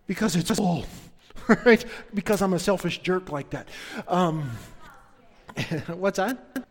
because 0.08 0.36
it's 0.36 0.50
full, 0.52 0.86
right? 1.66 1.84
Because 2.14 2.42
I'm 2.42 2.54
a 2.54 2.60
selfish 2.60 3.00
jerk 3.00 3.32
like 3.32 3.52
that. 3.52 3.68
Um, 4.08 4.50
what's 5.88 6.18
that? 6.18 6.38
Five 6.56 6.66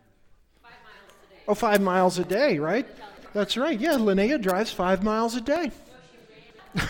oh, 1.48 1.54
five 1.54 1.80
miles 1.80 2.18
a 2.18 2.24
day, 2.24 2.58
right? 2.58 2.86
That's 3.34 3.56
right. 3.56 3.78
Yeah, 3.78 3.94
Linnea 3.94 4.40
drives 4.40 4.72
five 4.72 5.02
miles 5.02 5.36
a 5.36 5.40
day. 5.40 5.70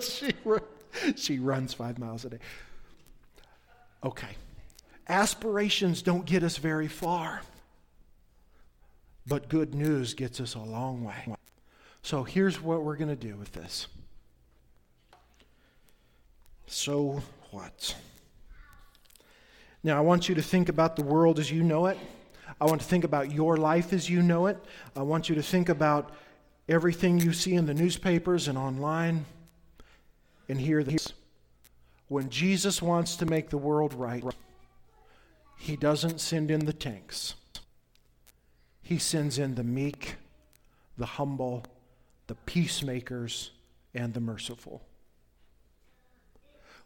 she, 0.00 0.32
she 1.16 1.38
runs 1.38 1.74
five 1.74 1.98
miles 1.98 2.24
a 2.24 2.30
day. 2.30 2.38
Okay. 4.04 4.28
Aspirations 5.08 6.02
don't 6.02 6.24
get 6.24 6.42
us 6.42 6.56
very 6.56 6.88
far, 6.88 7.42
but 9.26 9.48
good 9.48 9.74
news 9.74 10.14
gets 10.14 10.40
us 10.40 10.54
a 10.54 10.60
long 10.60 11.04
way. 11.04 11.34
So 12.02 12.24
here's 12.24 12.60
what 12.60 12.82
we're 12.82 12.96
going 12.96 13.08
to 13.08 13.16
do 13.16 13.36
with 13.36 13.52
this. 13.52 13.86
So 16.66 17.22
what? 17.50 17.94
Now, 19.84 19.98
I 19.98 20.00
want 20.00 20.28
you 20.28 20.34
to 20.34 20.42
think 20.42 20.68
about 20.68 20.96
the 20.96 21.02
world 21.02 21.38
as 21.38 21.50
you 21.50 21.62
know 21.62 21.86
it. 21.86 21.98
I 22.60 22.66
want 22.66 22.80
to 22.80 22.86
think 22.86 23.04
about 23.04 23.32
your 23.32 23.56
life 23.56 23.92
as 23.92 24.08
you 24.08 24.22
know 24.22 24.46
it. 24.46 24.58
I 24.96 25.02
want 25.02 25.28
you 25.28 25.34
to 25.34 25.42
think 25.42 25.68
about 25.68 26.12
everything 26.68 27.18
you 27.18 27.32
see 27.32 27.54
in 27.54 27.66
the 27.66 27.74
newspapers 27.74 28.48
and 28.48 28.56
online. 28.56 29.24
And 30.48 30.60
hear 30.60 30.82
this. 30.82 31.12
When 32.08 32.28
Jesus 32.28 32.82
wants 32.82 33.16
to 33.16 33.26
make 33.26 33.48
the 33.48 33.58
world 33.58 33.94
right, 33.94 34.24
he 35.58 35.76
doesn't 35.76 36.20
send 36.20 36.50
in 36.50 36.66
the 36.66 36.72
tanks. 36.72 37.34
He 38.82 38.98
sends 38.98 39.38
in 39.38 39.54
the 39.54 39.64
meek, 39.64 40.16
the 40.98 41.06
humble, 41.06 41.64
the 42.26 42.34
peacemakers, 42.34 43.52
and 43.94 44.12
the 44.12 44.20
merciful. 44.20 44.82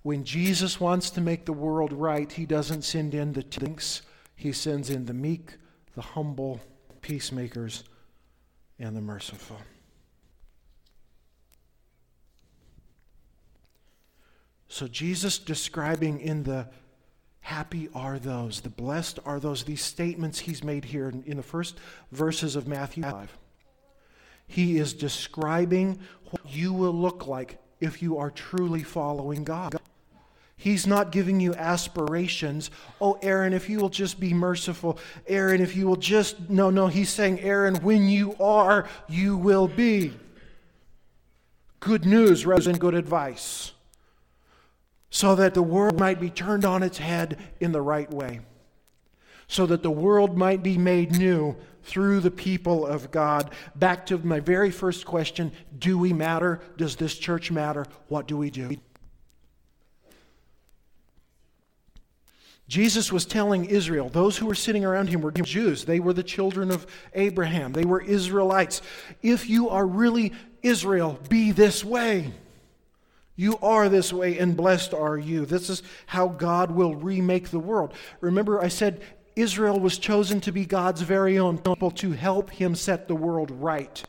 When 0.03 0.23
Jesus 0.23 0.79
wants 0.79 1.11
to 1.11 1.21
make 1.21 1.47
the 1.47 1.53
world 1.53 1.93
right, 1.93 2.31
he 2.31 2.47
doesn't 2.47 2.83
send 2.83 3.15
in 3.15 3.33
the 3.33 3.43
tanks. 3.43 4.03
He 4.37 4.53
sends 4.53 4.91
in 4.91 5.07
the 5.07 5.15
meek, 5.15 5.55
the 5.95 6.03
humble, 6.03 6.61
peacemakers, 7.01 7.83
and 8.79 8.97
the 8.97 9.01
merciful. 9.01 9.59
So, 14.69 14.87
Jesus 14.87 15.39
describing 15.39 16.21
in 16.21 16.43
the 16.43 16.69
happy 17.47 17.89
are 17.95 18.19
those, 18.19 18.61
the 18.63 18.69
blessed 18.69 19.21
are 19.25 19.39
those, 19.39 19.63
these 19.63 19.81
statements 19.81 20.41
he's 20.41 20.65
made 20.65 20.85
here 20.85 21.09
in, 21.09 21.37
the 21.37 21.43
first 21.45 21.79
verses 22.11 22.57
of 22.57 22.67
Matthew 22.67 23.05
5. 23.05 23.39
He 24.49 24.79
is 24.79 24.93
describing 24.93 26.01
what 26.31 26.43
you 26.45 26.73
will 26.73 26.93
look 26.93 27.29
like 27.29 27.59
if 27.81 28.03
you 28.03 28.19
are 28.19 28.33
truly 28.33 28.83
following 28.83 29.45
God. 29.45 29.77
He's 30.57 30.89
not 30.89 31.13
giving 31.13 31.39
you 31.39 31.55
aspirations. 31.55 32.73
Oh, 33.01 33.17
Aaron, 33.23 33.53
if 33.53 33.69
you 33.69 33.79
will 33.79 33.91
just 33.91 34.19
be 34.19 34.35
merciful. 34.35 34.99
Aaron, 35.29 35.61
if 35.61 35.77
you 35.77 35.87
will 35.87 35.97
just. 35.97 36.51
No, 36.51 36.71
no, 36.71 36.89
he's 36.89 37.11
saying, 37.11 37.39
Aaron, 37.41 37.77
when 37.77 38.09
you 38.09 38.35
are, 38.41 38.89
you 39.09 39.37
will 39.37 39.69
be. 39.69 40.13
Good 41.79 42.05
news 42.05 42.45
rather 42.45 42.63
than 42.63 42.79
good 42.79 42.95
advice. 42.95 43.73
So 45.17 45.35
that 45.37 45.55
the 45.55 45.63
world 45.63 45.99
might 45.99 46.21
be 46.21 46.29
turned 46.29 46.67
on 46.67 46.83
its 46.83 46.99
head 46.99 47.39
in 47.59 47.73
the 47.73 47.81
right 47.81 48.13
way. 48.13 48.41
So 49.49 49.65
that 49.65 49.83
the 49.83 49.91
world 49.91 50.37
might 50.37 50.63
be 50.63 50.77
made 50.77 51.17
new 51.17 51.57
through 51.85 52.21
the 52.21 52.31
people 52.31 52.85
of 52.85 53.11
God. 53.11 53.55
Back 53.75 54.05
to 54.09 54.19
my 54.19 54.41
very 54.41 54.71
first 54.71 55.07
question 55.07 55.53
Do 55.79 55.97
we 55.97 56.13
matter? 56.13 56.61
Does 56.77 56.97
this 56.97 57.17
church 57.17 57.51
matter? 57.51 57.87
What 58.09 58.29
do 58.29 58.37
we 58.37 58.51
do? 58.51 58.77
Jesus 62.69 63.11
was 63.11 63.25
telling 63.25 63.65
Israel, 63.65 64.11
those 64.11 64.37
who 64.37 64.45
were 64.45 64.55
sitting 64.55 64.85
around 64.85 65.09
him 65.09 65.23
were 65.23 65.33
Jews. 65.33 65.87
They 65.87 65.99
were 65.99 66.13
the 66.13 66.23
children 66.23 66.71
of 66.71 66.87
Abraham. 67.15 67.73
They 67.73 67.87
were 67.87 68.03
Israelites. 68.03 68.83
If 69.23 69.49
you 69.49 69.71
are 69.71 69.87
really 69.87 70.35
Israel, 70.63 71.19
be 71.31 71.53
this 71.53 71.83
way. 71.83 72.35
You 73.37 73.59
are 73.63 73.89
this 73.91 74.13
way, 74.13 74.39
and 74.39 74.57
blessed 74.57 74.95
are 74.95 75.19
you. 75.19 75.45
This 75.45 75.69
is 75.69 75.83
how 76.07 76.29
God 76.29 76.71
will 76.71 76.95
remake 76.95 77.51
the 77.51 77.59
world. 77.59 77.93
Remember, 78.21 78.63
I 78.63 78.69
said 78.69 79.03
Israel 79.37 79.79
was 79.79 79.99
chosen 79.99 80.41
to 80.41 80.53
be 80.53 80.65
God's 80.65 81.03
very 81.03 81.39
own 81.39 81.59
people 81.59 81.91
to 81.93 82.13
help 82.13 82.51
him 82.51 82.75
set 82.75 83.07
the 83.07 83.15
world 83.15 83.51
right. 83.51 84.03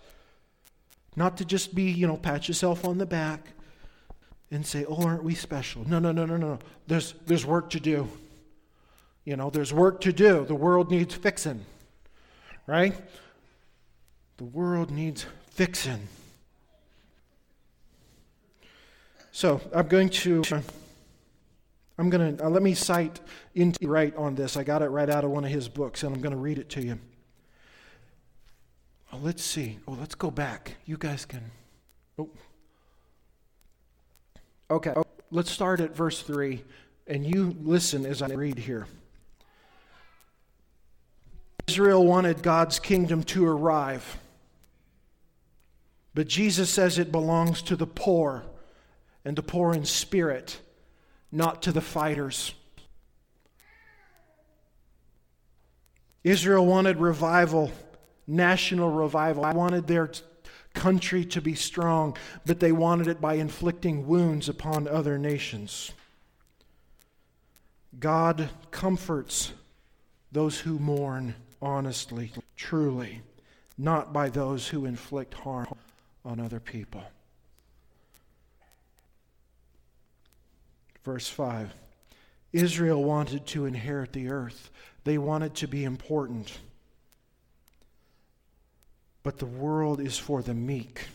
Not 1.18 1.38
to 1.38 1.46
just 1.46 1.76
be, 1.76 1.92
you 1.92 2.08
know, 2.08 2.16
pat 2.16 2.48
yourself 2.48 2.86
on 2.86 2.98
the 2.98 3.06
back 3.06 3.50
and 4.50 4.66
say, 4.66 4.86
oh, 4.86 5.04
aren't 5.04 5.24
we 5.24 5.36
special? 5.36 5.86
No, 5.88 6.00
no, 6.00 6.14
no, 6.14 6.26
no, 6.26 6.38
no. 6.38 6.60
There's, 6.88 7.14
there's 7.26 7.46
work 7.46 7.70
to 7.72 7.82
do. 7.82 8.08
You 9.26 9.36
know, 9.36 9.50
there's 9.50 9.74
work 9.74 10.00
to 10.02 10.14
do. 10.14 10.46
The 10.46 10.56
world 10.56 10.90
needs 10.90 11.14
fixing, 11.14 11.66
right? 12.66 12.96
The 14.38 14.46
world 14.46 14.90
needs 14.90 15.26
fixing. 15.50 16.08
So 19.38 19.62
I'm 19.72 19.88
going 19.88 20.10
to. 20.10 20.42
I'm 22.00 22.10
going 22.10 22.38
to 22.38 22.44
uh, 22.44 22.50
let 22.50 22.64
me 22.64 22.74
cite 22.74 23.20
N.T. 23.56 23.86
Wright 23.86 24.16
on 24.16 24.34
this. 24.34 24.58
I 24.58 24.64
got 24.64 24.82
it 24.82 24.88
right 24.88 25.12
out 25.12 25.24
of 25.24 25.30
one 25.30 25.46
of 25.46 25.52
his 25.52 25.70
books, 25.70 26.02
and 26.02 26.16
I'm 26.16 26.24
going 26.24 26.34
to 26.34 26.40
read 26.40 26.58
it 26.58 26.70
to 26.70 26.84
you. 26.84 26.98
Oh, 29.14 29.20
let's 29.22 29.44
see. 29.44 29.78
Oh, 29.88 29.92
let's 29.92 30.16
go 30.16 30.32
back. 30.32 30.78
You 30.88 30.98
guys 30.98 31.26
can. 31.26 31.52
Oh. 32.18 32.32
Okay. 34.72 34.96
Let's 35.30 35.52
start 35.52 35.82
at 35.82 35.96
verse 35.96 36.24
3, 36.24 36.64
and 37.06 37.24
you 37.24 37.56
listen 37.62 38.08
as 38.08 38.24
I 38.24 38.30
read 38.30 38.58
here. 38.58 38.88
Israel 41.68 42.04
wanted 42.04 42.42
God's 42.42 42.80
kingdom 42.80 43.22
to 43.26 43.46
arrive. 43.46 44.18
But 46.16 46.28
Jesus 46.28 46.72
says 46.72 46.98
it 46.98 47.12
belongs 47.12 47.62
to 47.62 47.76
the 47.76 47.86
poor 47.86 48.44
and 49.28 49.36
the 49.36 49.44
poor 49.44 49.74
in 49.74 49.84
spirit, 49.84 50.62
not 51.34 51.62
to 51.64 51.74
the 51.74 51.82
fighters. 51.82 52.54
Israel 56.24 56.66
wanted 56.66 56.96
revival, 56.96 57.70
national 58.26 58.90
revival. 58.90 59.44
I 59.44 59.52
wanted 59.52 59.86
their 59.86 60.10
country 60.74 61.26
to 61.26 61.42
be 61.42 61.56
strong, 61.56 62.16
but 62.46 62.62
they 62.62 62.72
wanted 62.72 63.08
it 63.08 63.20
by 63.20 63.34
inflicting 63.34 64.08
wounds 64.08 64.48
upon 64.48 64.88
other 64.88 65.18
nations. 65.18 65.92
God 68.00 68.50
comforts 68.72 69.52
those 70.32 70.62
who 70.62 70.80
mourn 70.80 71.36
honestly, 71.62 72.32
truly, 72.56 73.24
not 73.78 74.14
by 74.14 74.30
those 74.30 74.70
who 74.70 74.86
inflict 74.86 75.34
harm 75.34 75.68
on 76.24 76.40
other 76.40 76.62
people. 76.62 77.04
Verse 81.08 81.30
5 81.30 81.74
Israel 82.52 83.02
wanted 83.02 83.46
to 83.48 83.64
inherit 83.64 84.12
the 84.12 84.28
earth, 84.28 84.70
they 85.06 85.18
wanted 85.18 85.56
to 85.56 85.66
be 85.66 85.86
important. 85.86 86.60
But 89.24 89.38
the 89.38 89.46
world 89.46 90.02
is 90.02 90.18
for 90.18 90.42
the 90.42 90.54
meek. 90.54 91.08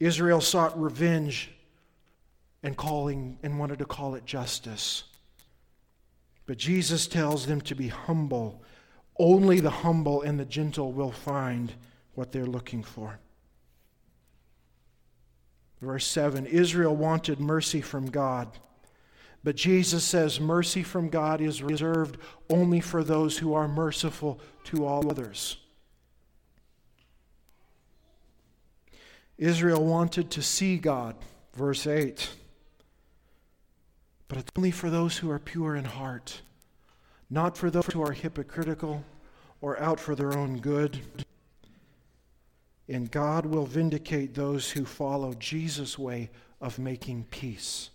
Israel 0.00 0.40
sought 0.40 0.76
revenge 0.76 1.52
and 2.64 2.76
calling 2.76 3.38
and 3.44 3.56
wanted 3.56 3.78
to 3.78 3.86
call 3.86 4.16
it 4.16 4.26
justice. 4.26 5.04
But 6.44 6.58
Jesus 6.58 7.06
tells 7.06 7.46
them 7.46 7.60
to 7.60 7.76
be 7.76 7.86
humble. 7.86 8.64
Only 9.16 9.60
the 9.60 9.70
humble 9.70 10.22
and 10.22 10.40
the 10.40 10.44
gentle 10.44 10.92
will 10.92 11.12
find 11.12 11.72
what 12.16 12.32
they're 12.32 12.46
looking 12.46 12.82
for. 12.82 13.20
Verse 15.80 16.06
7 16.06 16.46
Israel 16.46 16.94
wanted 16.94 17.40
mercy 17.40 17.80
from 17.80 18.10
God. 18.10 18.48
But 19.44 19.56
Jesus 19.56 20.04
says 20.04 20.40
mercy 20.40 20.82
from 20.82 21.08
God 21.08 21.40
is 21.40 21.62
reserved 21.62 22.18
only 22.50 22.80
for 22.80 23.04
those 23.04 23.38
who 23.38 23.54
are 23.54 23.68
merciful 23.68 24.40
to 24.64 24.84
all 24.84 25.08
others. 25.08 25.58
Israel 29.38 29.84
wanted 29.84 30.30
to 30.32 30.42
see 30.42 30.78
God. 30.78 31.14
Verse 31.54 31.86
8 31.86 32.28
but 34.28 34.38
it's 34.38 34.50
only 34.56 34.70
for 34.70 34.90
those 34.90 35.16
who 35.16 35.30
are 35.30 35.38
pure 35.38 35.76
in 35.76 35.84
heart, 35.84 36.42
not 37.30 37.56
for 37.56 37.70
those 37.70 37.86
who 37.86 38.02
are 38.02 38.12
hypocritical 38.12 39.04
or 39.60 39.80
out 39.80 40.00
for 40.00 40.14
their 40.14 40.36
own 40.36 40.58
good. 40.58 41.00
And 42.88 43.10
God 43.10 43.46
will 43.46 43.66
vindicate 43.66 44.34
those 44.34 44.70
who 44.70 44.84
follow 44.84 45.34
Jesus' 45.34 45.98
way 45.98 46.30
of 46.60 46.78
making 46.78 47.26
peace. 47.30 47.90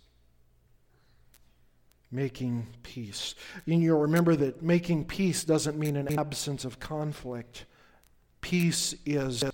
Making 2.10 2.66
peace. 2.82 3.34
And 3.66 3.82
you'll 3.82 4.00
remember 4.00 4.36
that 4.36 4.62
making 4.62 5.06
peace 5.06 5.44
doesn't 5.44 5.78
mean 5.78 5.96
an 5.96 6.18
absence 6.18 6.64
of 6.64 6.78
conflict. 6.78 7.64
Peace 8.40 8.94
is 9.06 9.44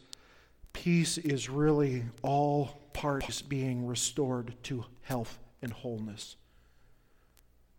peace 0.72 1.18
is 1.18 1.48
really 1.48 2.04
all 2.22 2.80
parties 2.92 3.42
being 3.42 3.86
restored 3.86 4.54
to 4.64 4.84
health 5.02 5.38
and 5.62 5.72
wholeness 5.72 6.36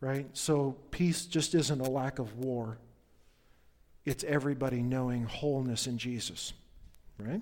right? 0.01 0.27
So 0.33 0.77
peace 0.91 1.25
just 1.25 1.55
isn't 1.55 1.81
a 1.81 1.89
lack 1.89 2.19
of 2.19 2.37
war, 2.37 2.77
it's 4.05 4.23
everybody 4.23 4.81
knowing 4.81 5.25
wholeness 5.25 5.87
in 5.87 5.97
Jesus, 5.97 6.53
right? 7.19 7.41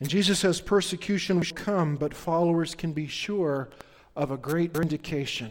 And 0.00 0.08
Jesus 0.08 0.38
says 0.38 0.60
persecution 0.60 1.40
will 1.40 1.46
come, 1.54 1.96
but 1.96 2.14
followers 2.14 2.74
can 2.74 2.92
be 2.92 3.06
sure 3.06 3.68
of 4.16 4.30
a 4.30 4.36
great 4.36 4.72
vindication. 4.72 5.50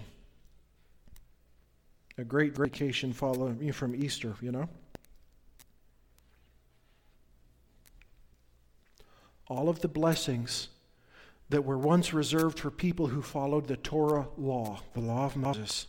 A 2.17 2.23
great 2.23 2.55
vindication 2.55 3.13
following 3.13 3.71
from 3.71 3.95
Easter, 3.95 4.35
you 4.41 4.51
know? 4.51 4.67
All 9.47 9.69
of 9.69 9.79
the 9.79 9.87
blessings 9.87 10.69
that 11.49 11.63
were 11.63 11.77
once 11.77 12.13
reserved 12.13 12.59
for 12.59 12.69
people 12.69 13.07
who 13.07 13.21
followed 13.21 13.67
the 13.67 13.77
Torah 13.77 14.27
law, 14.37 14.81
the 14.93 14.99
law 14.99 15.25
of 15.25 15.35
Moses, 15.35 15.87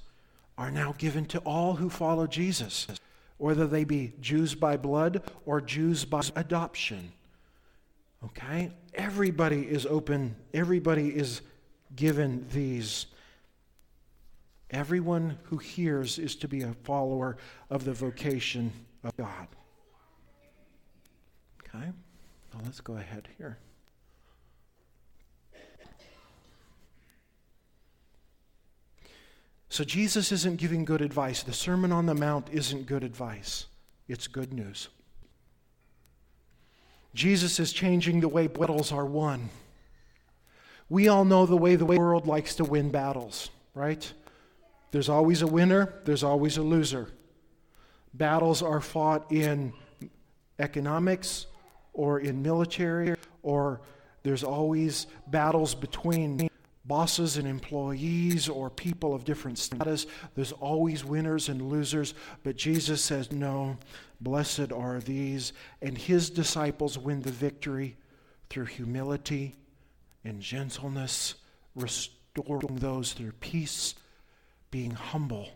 are 0.57 0.71
now 0.71 0.95
given 0.97 1.25
to 1.27 1.39
all 1.41 1.75
who 1.75 1.91
follow 1.91 2.27
Jesus, 2.27 2.87
whether 3.41 3.67
they 3.67 3.85
be 3.85 4.13
Jews 4.21 4.55
by 4.55 4.77
blood 4.77 5.23
or 5.47 5.61
Jews 5.61 6.05
by 6.05 6.23
adoption. 6.37 7.13
Okay? 8.23 8.71
Everybody 8.93 9.63
is 9.63 9.87
open, 9.87 10.37
everybody 10.53 11.09
is 11.09 11.41
given 11.97 12.47
these. 12.53 13.07
Everyone 14.71 15.39
who 15.45 15.57
hears 15.57 16.19
is 16.19 16.37
to 16.37 16.49
be 16.49 16.63
a 16.63 16.75
follower 16.85 17.39
of 17.71 17.85
the 17.85 17.93
vocation 17.93 18.73
of 19.03 19.17
God. 19.17 19.49
Okay? 21.61 21.87
Now 22.53 22.61
let's 22.65 22.81
go 22.81 22.97
ahead 22.97 23.27
here. 23.39 23.59
So 29.71 29.85
Jesus 29.85 30.33
isn't 30.33 30.57
giving 30.57 30.85
good 30.85 31.01
advice. 31.01 31.45
The 31.45 31.53
Sermon 31.53 31.93
on 31.93 32.07
the 32.07 32.15
Mount 32.15 32.49
isn't 32.51 32.87
good 32.87 33.05
advice, 33.05 33.67
it's 34.09 34.27
good 34.27 34.53
news. 34.53 34.89
Jesus 37.15 37.59
is 37.59 37.73
changing 37.73 38.21
the 38.21 38.29
way 38.29 38.47
battles 38.47 38.93
are 38.93 39.07
won. 39.07 39.49
We 40.89 41.09
all 41.09 41.25
know 41.25 41.47
the 41.47 41.57
way 41.57 41.77
the 41.77 41.85
world 41.85 42.27
likes 42.27 42.57
to 42.57 42.65
win 42.65 42.91
battles, 42.91 43.51
right? 43.75 44.13
There's 44.91 45.09
always 45.09 45.43
a 45.43 45.47
winner, 45.47 45.95
there's 46.05 46.25
always 46.25 46.57
a 46.57 46.63
loser. 46.63 47.09
Battles 48.13 48.63
are 48.63 48.81
fought 48.81 49.31
in 49.31 49.73
economics 50.59 51.47
or 51.93 52.19
in 52.19 52.43
military 52.43 53.15
or 53.43 53.81
there's 54.25 54.43
always 54.43 55.07
battles 55.29 55.75
between 55.77 56.51
bosses 56.85 57.37
and 57.37 57.47
employees 57.47 58.49
or 58.49 58.71
people 58.71 59.15
of 59.15 59.25
different 59.25 59.59
status. 59.59 60.07
There's 60.35 60.53
always 60.53 61.05
winners 61.05 61.49
and 61.49 61.63
losers. 61.63 62.15
But 62.43 62.57
Jesus 62.57 63.03
says, 63.03 63.31
no, 63.31 63.77
blessed 64.21 64.73
are 64.73 65.01
these. 65.01 65.53
And 65.83 65.97
his 65.97 66.31
disciples 66.31 66.99
win 66.99 67.23
the 67.23 67.31
victory 67.31 67.97
through 68.49 68.67
humility 68.67 69.55
and 70.25 70.41
gentleness, 70.41 71.35
restoring 71.75 72.77
those 72.77 73.13
through 73.13 73.33
peace, 73.33 73.95
being 74.71 74.91
humble. 74.91 75.49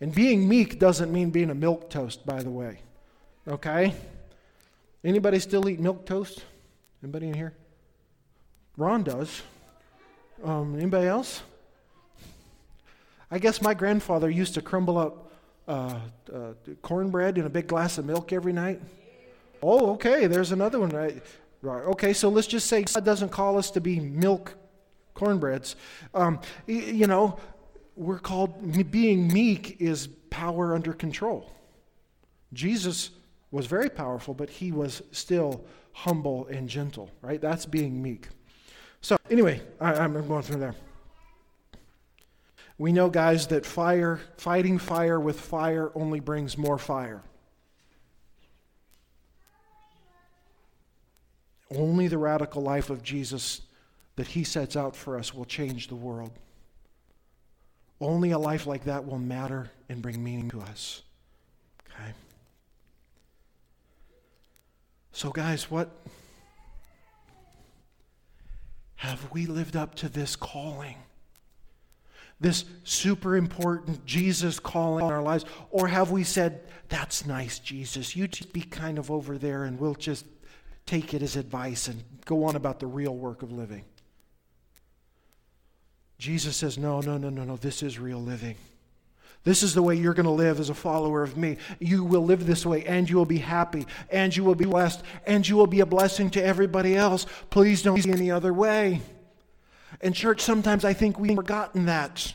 And 0.00 0.14
being 0.14 0.48
meek 0.48 0.78
doesn't 0.78 1.12
mean 1.12 1.30
being 1.30 1.50
a 1.50 1.54
milk 1.54 1.90
toast, 1.90 2.24
by 2.24 2.42
the 2.42 2.50
way. 2.50 2.80
Okay? 3.46 3.94
Anybody 5.04 5.38
still 5.38 5.68
eat 5.68 5.80
milk 5.80 6.06
toast? 6.06 6.44
Anybody 7.02 7.28
in 7.28 7.34
here? 7.34 7.54
Ron 8.76 9.02
does. 9.02 9.42
Um, 10.44 10.76
anybody 10.76 11.06
else? 11.06 11.42
I 13.30 13.38
guess 13.38 13.60
my 13.60 13.74
grandfather 13.74 14.30
used 14.30 14.54
to 14.54 14.62
crumble 14.62 14.96
up 14.96 15.32
uh, 15.66 16.00
uh, 16.32 16.52
cornbread 16.80 17.36
in 17.36 17.44
a 17.44 17.50
big 17.50 17.66
glass 17.66 17.98
of 17.98 18.06
milk 18.06 18.32
every 18.32 18.52
night. 18.52 18.80
Oh, 19.62 19.92
okay, 19.92 20.26
there's 20.26 20.52
another 20.52 20.80
one, 20.80 20.90
right? 20.90 21.22
Right. 21.60 21.82
Okay, 21.82 22.12
so 22.12 22.28
let's 22.28 22.46
just 22.46 22.68
say 22.68 22.84
God 22.84 23.04
doesn't 23.04 23.30
call 23.30 23.58
us 23.58 23.70
to 23.72 23.80
be 23.80 23.98
milk 23.98 24.54
cornbreads. 25.14 25.74
Um, 26.14 26.40
you 26.66 27.06
know, 27.06 27.38
we're 27.96 28.20
called 28.20 28.90
being 28.90 29.28
meek 29.28 29.80
is 29.80 30.06
power 30.30 30.74
under 30.74 30.92
control. 30.92 31.50
Jesus 32.52 33.10
was 33.50 33.66
very 33.66 33.90
powerful, 33.90 34.34
but 34.34 34.48
he 34.48 34.70
was 34.72 35.02
still 35.10 35.64
humble 35.92 36.46
and 36.46 36.68
gentle, 36.68 37.10
right? 37.20 37.40
That's 37.40 37.66
being 37.66 38.00
meek. 38.00 38.28
So, 39.00 39.16
anyway, 39.30 39.62
I, 39.80 39.94
I'm 39.94 40.12
going 40.26 40.42
through 40.42 40.60
there. 40.60 40.74
We 42.78 42.92
know, 42.92 43.10
guys, 43.10 43.48
that 43.48 43.66
fire, 43.66 44.20
fighting 44.36 44.78
fire 44.78 45.18
with 45.18 45.40
fire 45.40 45.90
only 45.94 46.20
brings 46.20 46.56
more 46.56 46.78
fire. 46.78 47.22
Only 51.74 52.08
the 52.08 52.18
radical 52.18 52.62
life 52.62 52.88
of 52.88 53.02
Jesus 53.02 53.62
that 54.16 54.28
he 54.28 54.44
sets 54.44 54.76
out 54.76 54.96
for 54.96 55.18
us 55.18 55.34
will 55.34 55.44
change 55.44 55.88
the 55.88 55.94
world. 55.94 56.30
Only 58.00 58.30
a 58.30 58.38
life 58.38 58.66
like 58.66 58.84
that 58.84 59.06
will 59.06 59.18
matter 59.18 59.70
and 59.88 60.00
bring 60.00 60.22
meaning 60.22 60.48
to 60.50 60.60
us. 60.60 61.02
Okay? 61.90 62.12
So, 65.12 65.30
guys, 65.30 65.70
what 65.70 65.90
have 68.98 69.30
we 69.30 69.46
lived 69.46 69.76
up 69.76 69.94
to 69.96 70.08
this 70.08 70.34
calling? 70.34 70.96
This 72.40 72.64
super 72.82 73.36
important 73.36 74.04
Jesus 74.04 74.58
calling 74.58 75.06
in 75.06 75.12
our 75.12 75.22
lives? 75.22 75.44
Or 75.70 75.86
have 75.86 76.10
we 76.10 76.24
said, 76.24 76.62
That's 76.88 77.24
nice, 77.24 77.60
Jesus. 77.60 78.16
You 78.16 78.26
just 78.26 78.52
be 78.52 78.62
kind 78.62 78.98
of 78.98 79.10
over 79.10 79.38
there 79.38 79.64
and 79.64 79.78
we'll 79.78 79.94
just 79.94 80.26
take 80.84 81.14
it 81.14 81.22
as 81.22 81.36
advice 81.36 81.86
and 81.86 82.02
go 82.24 82.44
on 82.44 82.56
about 82.56 82.80
the 82.80 82.88
real 82.88 83.14
work 83.14 83.42
of 83.42 83.52
living? 83.52 83.84
Jesus 86.18 86.56
says, 86.56 86.76
No, 86.76 87.00
no, 87.00 87.18
no, 87.18 87.30
no, 87.30 87.44
no. 87.44 87.56
This 87.56 87.84
is 87.84 88.00
real 88.00 88.20
living. 88.20 88.56
This 89.48 89.62
is 89.62 89.72
the 89.72 89.82
way 89.82 89.94
you're 89.94 90.12
going 90.12 90.26
to 90.26 90.30
live 90.30 90.60
as 90.60 90.68
a 90.68 90.74
follower 90.74 91.22
of 91.22 91.38
me. 91.38 91.56
You 91.78 92.04
will 92.04 92.22
live 92.22 92.46
this 92.46 92.66
way 92.66 92.84
and 92.84 93.08
you 93.08 93.16
will 93.16 93.24
be 93.24 93.38
happy 93.38 93.86
and 94.10 94.36
you 94.36 94.44
will 94.44 94.54
be 94.54 94.66
blessed 94.66 95.02
and 95.26 95.48
you 95.48 95.56
will 95.56 95.66
be 95.66 95.80
a 95.80 95.86
blessing 95.86 96.28
to 96.32 96.44
everybody 96.44 96.94
else. 96.94 97.24
Please 97.48 97.80
don't 97.82 97.98
see 98.02 98.12
any 98.12 98.30
other 98.30 98.52
way. 98.52 99.00
In 100.02 100.12
church, 100.12 100.42
sometimes 100.42 100.84
I 100.84 100.92
think 100.92 101.18
we've 101.18 101.34
forgotten 101.34 101.86
that. 101.86 102.34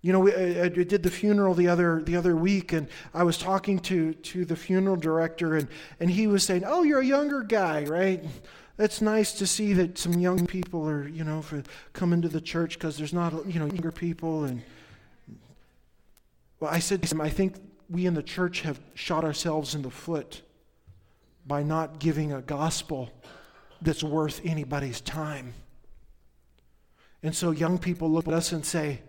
You 0.00 0.14
know, 0.14 0.26
I, 0.26 0.30
I 0.30 0.60
uh, 0.60 0.64
uh, 0.64 0.68
did 0.70 1.02
the 1.02 1.10
funeral 1.10 1.52
the 1.52 1.68
other 1.68 2.00
the 2.00 2.16
other 2.16 2.34
week, 2.34 2.72
and 2.72 2.88
I 3.12 3.24
was 3.24 3.36
talking 3.36 3.78
to 3.80 4.14
to 4.14 4.46
the 4.46 4.56
funeral 4.56 4.96
director, 4.96 5.54
and 5.54 5.68
and 6.00 6.08
he 6.10 6.28
was 6.28 6.44
saying, 6.44 6.62
"Oh, 6.64 6.82
you're 6.82 7.00
a 7.00 7.04
younger 7.04 7.42
guy, 7.42 7.84
right?" 7.84 8.24
That's 8.78 9.02
nice 9.02 9.32
to 9.32 9.46
see 9.46 9.74
that 9.74 9.98
some 9.98 10.14
young 10.14 10.46
people 10.46 10.88
are, 10.88 11.06
you 11.06 11.24
know, 11.24 11.42
for 11.42 11.62
coming 11.92 12.22
to 12.22 12.28
the 12.28 12.40
church 12.40 12.78
because 12.78 12.96
there's 12.96 13.12
not, 13.12 13.34
you 13.44 13.58
know, 13.58 13.66
younger 13.66 13.92
people 13.92 14.44
and 14.44 14.62
well, 16.60 16.70
I 16.70 16.78
said 16.78 17.02
to 17.02 17.14
him, 17.14 17.20
I 17.20 17.28
think 17.28 17.56
we 17.88 18.06
in 18.06 18.14
the 18.14 18.22
church 18.22 18.62
have 18.62 18.80
shot 18.94 19.24
ourselves 19.24 19.74
in 19.74 19.82
the 19.82 19.90
foot 19.90 20.42
by 21.46 21.62
not 21.62 21.98
giving 21.98 22.32
a 22.32 22.42
gospel 22.42 23.10
that's 23.80 24.02
worth 24.02 24.40
anybody's 24.44 25.00
time. 25.00 25.54
And 27.22 27.34
so 27.34 27.50
young 27.50 27.78
people 27.78 28.10
look 28.10 28.28
at 28.28 28.34
us 28.34 28.52
and 28.52 28.64
say, 28.64 29.02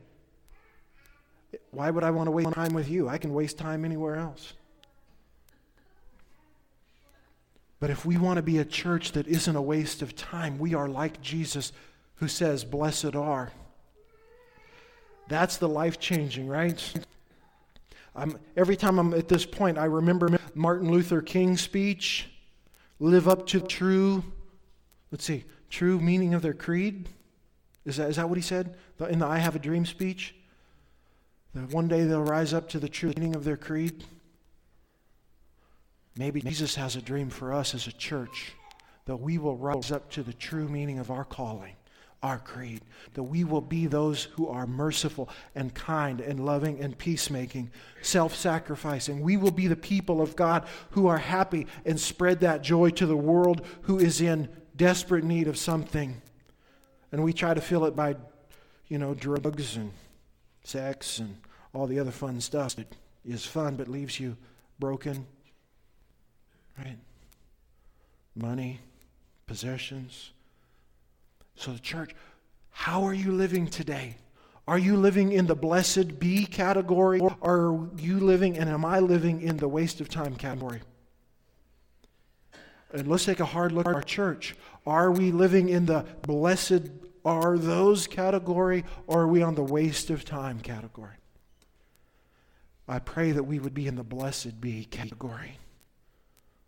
Why 1.71 1.89
would 1.89 2.03
I 2.03 2.11
want 2.11 2.27
to 2.27 2.31
waste 2.31 2.53
time 2.53 2.73
with 2.73 2.89
you? 2.89 3.09
I 3.09 3.17
can 3.17 3.33
waste 3.33 3.57
time 3.57 3.83
anywhere 3.83 4.15
else. 4.15 4.53
But 7.79 7.89
if 7.89 8.05
we 8.05 8.17
want 8.17 8.37
to 8.37 8.43
be 8.43 8.57
a 8.57 8.65
church 8.65 9.13
that 9.13 9.27
isn't 9.27 9.55
a 9.55 9.61
waste 9.61 10.01
of 10.01 10.15
time, 10.15 10.59
we 10.59 10.73
are 10.73 10.89
like 10.89 11.21
Jesus 11.21 11.71
who 12.15 12.27
says, 12.27 12.63
Blessed 12.63 13.15
are. 13.15 13.51
That's 15.27 15.57
the 15.57 15.69
life 15.69 15.99
changing, 15.99 16.47
right? 16.47 16.93
I'm, 18.19 18.37
every 18.57 18.75
time 18.75 18.99
I'm 18.99 19.13
at 19.13 19.27
this 19.27 19.45
point, 19.45 19.77
I 19.77 19.85
remember 19.85 20.37
Martin 20.53 20.91
Luther 20.91 21.21
King's 21.21 21.61
speech 21.61 22.27
live 22.99 23.27
up 23.27 23.47
to 23.47 23.61
true, 23.61 24.23
let's 25.11 25.23
see, 25.23 25.45
true 25.69 25.99
meaning 25.99 26.33
of 26.33 26.41
their 26.41 26.53
creed. 26.53 27.07
Is 27.85 27.97
that, 27.97 28.09
is 28.09 28.17
that 28.17 28.27
what 28.27 28.37
he 28.37 28.41
said 28.41 28.75
in 29.09 29.19
the 29.19 29.25
I 29.25 29.37
Have 29.37 29.55
a 29.55 29.59
Dream 29.59 29.85
speech? 29.85 30.35
That 31.55 31.69
one 31.69 31.87
day 31.87 32.03
they'll 32.03 32.21
rise 32.21 32.53
up 32.53 32.69
to 32.69 32.79
the 32.79 32.89
true 32.89 33.13
meaning 33.15 33.35
of 33.35 33.43
their 33.43 33.57
creed. 33.57 34.03
Maybe 36.17 36.41
Jesus 36.41 36.75
has 36.75 36.95
a 36.95 37.01
dream 37.01 37.29
for 37.29 37.53
us 37.53 37.73
as 37.73 37.87
a 37.87 37.93
church 37.93 38.53
that 39.05 39.17
we 39.17 39.37
will 39.37 39.55
rise 39.55 39.91
up 39.91 40.11
to 40.11 40.23
the 40.23 40.33
true 40.33 40.67
meaning 40.67 40.99
of 40.99 41.09
our 41.09 41.23
calling 41.23 41.75
our 42.21 42.37
creed, 42.37 42.81
that 43.13 43.23
we 43.23 43.43
will 43.43 43.61
be 43.61 43.87
those 43.87 44.23
who 44.23 44.47
are 44.47 44.67
merciful 44.67 45.29
and 45.55 45.73
kind 45.73 46.19
and 46.19 46.45
loving 46.45 46.79
and 46.81 46.97
peacemaking, 46.97 47.71
self 48.01 48.35
sacrificing. 48.35 49.21
We 49.21 49.37
will 49.37 49.51
be 49.51 49.67
the 49.67 49.75
people 49.75 50.21
of 50.21 50.35
God 50.35 50.65
who 50.91 51.07
are 51.07 51.17
happy 51.17 51.67
and 51.85 51.99
spread 51.99 52.41
that 52.41 52.61
joy 52.61 52.89
to 52.91 53.05
the 53.05 53.15
world 53.15 53.65
who 53.83 53.99
is 53.99 54.19
in 54.19 54.49
desperate 54.75 55.23
need 55.23 55.47
of 55.47 55.57
something. 55.57 56.21
And 57.11 57.23
we 57.23 57.33
try 57.33 57.53
to 57.53 57.61
fill 57.61 57.85
it 57.85 57.95
by, 57.95 58.15
you 58.87 58.97
know, 58.97 59.13
drugs 59.13 59.77
and 59.77 59.91
sex 60.63 61.19
and 61.19 61.37
all 61.73 61.87
the 61.87 61.99
other 61.99 62.11
fun 62.11 62.41
stuff 62.41 62.75
that 62.75 62.95
is 63.25 63.45
fun 63.45 63.75
but 63.75 63.87
leaves 63.87 64.19
you 64.19 64.35
broken. 64.77 65.25
Right? 66.77 66.97
Money, 68.35 68.79
possessions 69.47 70.31
so, 71.59 71.73
the 71.73 71.79
church, 71.79 72.15
how 72.69 73.03
are 73.03 73.13
you 73.13 73.33
living 73.33 73.67
today? 73.67 74.15
Are 74.65 74.77
you 74.77 74.95
living 74.95 75.33
in 75.33 75.45
the 75.45 75.55
blessed 75.55 76.17
be 76.17 76.45
category? 76.45 77.19
Or 77.19 77.35
are 77.41 77.89
you 77.97 78.21
living, 78.21 78.57
and 78.57 78.69
am 78.69 78.85
I 78.85 78.99
living 78.99 79.41
in 79.41 79.57
the 79.57 79.67
waste 79.67 79.99
of 79.99 80.07
time 80.07 80.35
category? 80.35 80.79
And 82.93 83.09
let's 83.09 83.25
take 83.25 83.41
a 83.41 83.45
hard 83.45 83.73
look 83.73 83.87
at 83.87 83.93
our 83.93 84.01
church. 84.01 84.55
Are 84.85 85.11
we 85.11 85.33
living 85.33 85.67
in 85.67 85.85
the 85.85 86.05
blessed 86.21 86.91
are 87.25 87.57
those 87.57 88.07
category, 88.07 88.85
or 89.05 89.23
are 89.23 89.27
we 89.27 89.41
on 89.41 89.55
the 89.55 89.63
waste 89.63 90.09
of 90.09 90.23
time 90.23 90.61
category? 90.61 91.17
I 92.87 92.99
pray 92.99 93.33
that 93.33 93.43
we 93.43 93.59
would 93.59 93.73
be 93.73 93.85
in 93.85 93.95
the 93.95 94.03
blessed 94.05 94.61
be 94.61 94.85
category. 94.85 95.57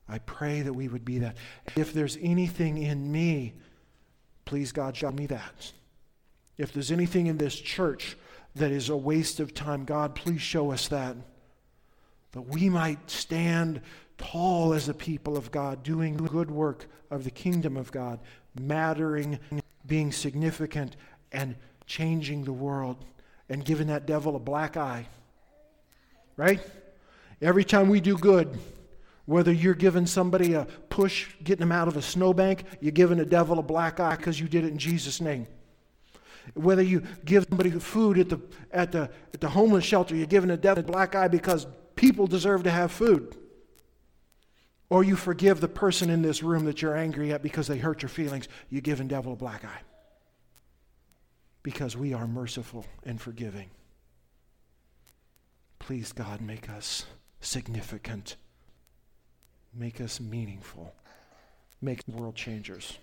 I 0.10 0.20
pray 0.20 0.62
that 0.62 0.74
we 0.74 0.90
would 0.90 1.06
be 1.06 1.20
that. 1.20 1.38
If 1.78 1.94
there's 1.94 2.18
anything 2.22 2.78
in 2.78 3.10
me 3.10 3.54
Please, 4.46 4.72
God, 4.72 4.96
show 4.96 5.12
me 5.12 5.26
that. 5.28 5.72
If 6.58 6.74
there's 6.74 6.92
anything 6.92 7.28
in 7.28 7.38
this 7.38 7.56
church 7.56 8.18
that 8.56 8.72
is 8.72 8.90
a 8.90 8.98
waste 8.98 9.40
of 9.40 9.54
time, 9.54 9.86
God, 9.86 10.16
please 10.16 10.42
show 10.42 10.72
us 10.72 10.88
that. 10.90 11.16
That 12.34 12.42
we 12.42 12.70
might 12.70 13.10
stand 13.10 13.82
tall 14.18 14.74
as 14.74 14.88
a 14.88 14.94
people 14.94 15.38
of 15.38 15.52
God, 15.52 15.84
doing 15.84 16.18
good 16.18 16.52
work 16.52 16.86
of 17.10 17.24
the 17.24 17.32
kingdom 17.32 17.78
of 17.78 17.92
God, 17.92 18.20
mattering, 18.60 19.40
being 19.86 20.12
significant, 20.12 20.96
and 21.32 21.56
changing 21.86 22.44
the 22.44 22.54
world, 22.54 23.04
and 23.50 23.66
giving 23.66 23.88
that 23.88 24.06
devil 24.06 24.36
a 24.36 24.40
black 24.40 24.78
eye. 24.78 25.08
Right? 26.38 26.62
Every 27.42 27.64
time 27.64 27.90
we 27.90 28.00
do 28.00 28.18
good, 28.18 28.58
whether 29.26 29.52
you're 29.52 29.74
giving 29.74 30.06
somebody 30.06 30.54
a 30.54 30.66
push, 30.90 31.28
getting 31.44 31.62
them 31.62 31.72
out 31.72 31.88
of 31.88 31.96
a 31.98 32.02
snowbank, 32.02 32.64
you're 32.80 32.92
giving 32.92 33.18
the 33.18 33.26
devil 33.26 33.60
a 33.60 33.64
black 33.64 34.00
eye 34.00 34.16
because 34.16 34.40
you 34.40 34.48
did 34.48 34.64
it 34.64 34.72
in 34.72 34.78
Jesus' 34.78 35.22
name. 35.22 35.48
Whether 36.56 36.82
you 36.82 37.04
give 37.24 37.46
somebody 37.48 37.70
food 37.72 38.18
at 38.18 38.30
the, 38.30 38.42
at 38.72 38.92
the, 38.92 39.10
at 39.34 39.42
the 39.42 39.50
homeless 39.50 39.86
shelter, 39.86 40.16
you're 40.16 40.26
giving 40.26 40.50
the 40.50 40.58
devil 40.58 40.84
a 40.84 40.88
black 40.88 41.16
eye 41.16 41.28
because 41.28 41.68
people 41.96 42.26
deserve 42.26 42.64
to 42.64 42.72
have 42.72 42.92
food. 42.92 43.38
or 44.92 45.06
you 45.06 45.16
forgive 45.16 45.62
the 45.62 45.70
person 45.70 46.10
in 46.10 46.22
this 46.22 46.44
room 46.44 46.66
that 46.66 46.82
you're 46.82 46.98
angry 46.98 47.32
at 47.32 47.42
because 47.42 47.66
they 47.66 47.78
hurt 47.78 48.02
your 48.02 48.10
feelings, 48.10 48.50
you're 48.70 48.82
giving 48.82 49.08
devil 49.08 49.32
a 49.32 49.38
black 49.38 49.64
eye. 49.64 49.82
Because 51.64 51.96
we 51.96 52.14
are 52.14 52.28
merciful 52.28 52.86
and 53.06 53.20
forgiving. 53.22 53.70
Please, 55.80 56.12
God, 56.12 56.42
make 56.42 56.70
us 56.70 57.06
significant, 57.40 58.36
make 59.74 60.02
us 60.02 60.20
meaningful, 60.20 60.94
make 61.82 62.02
world 62.08 62.36
changers. 62.36 62.98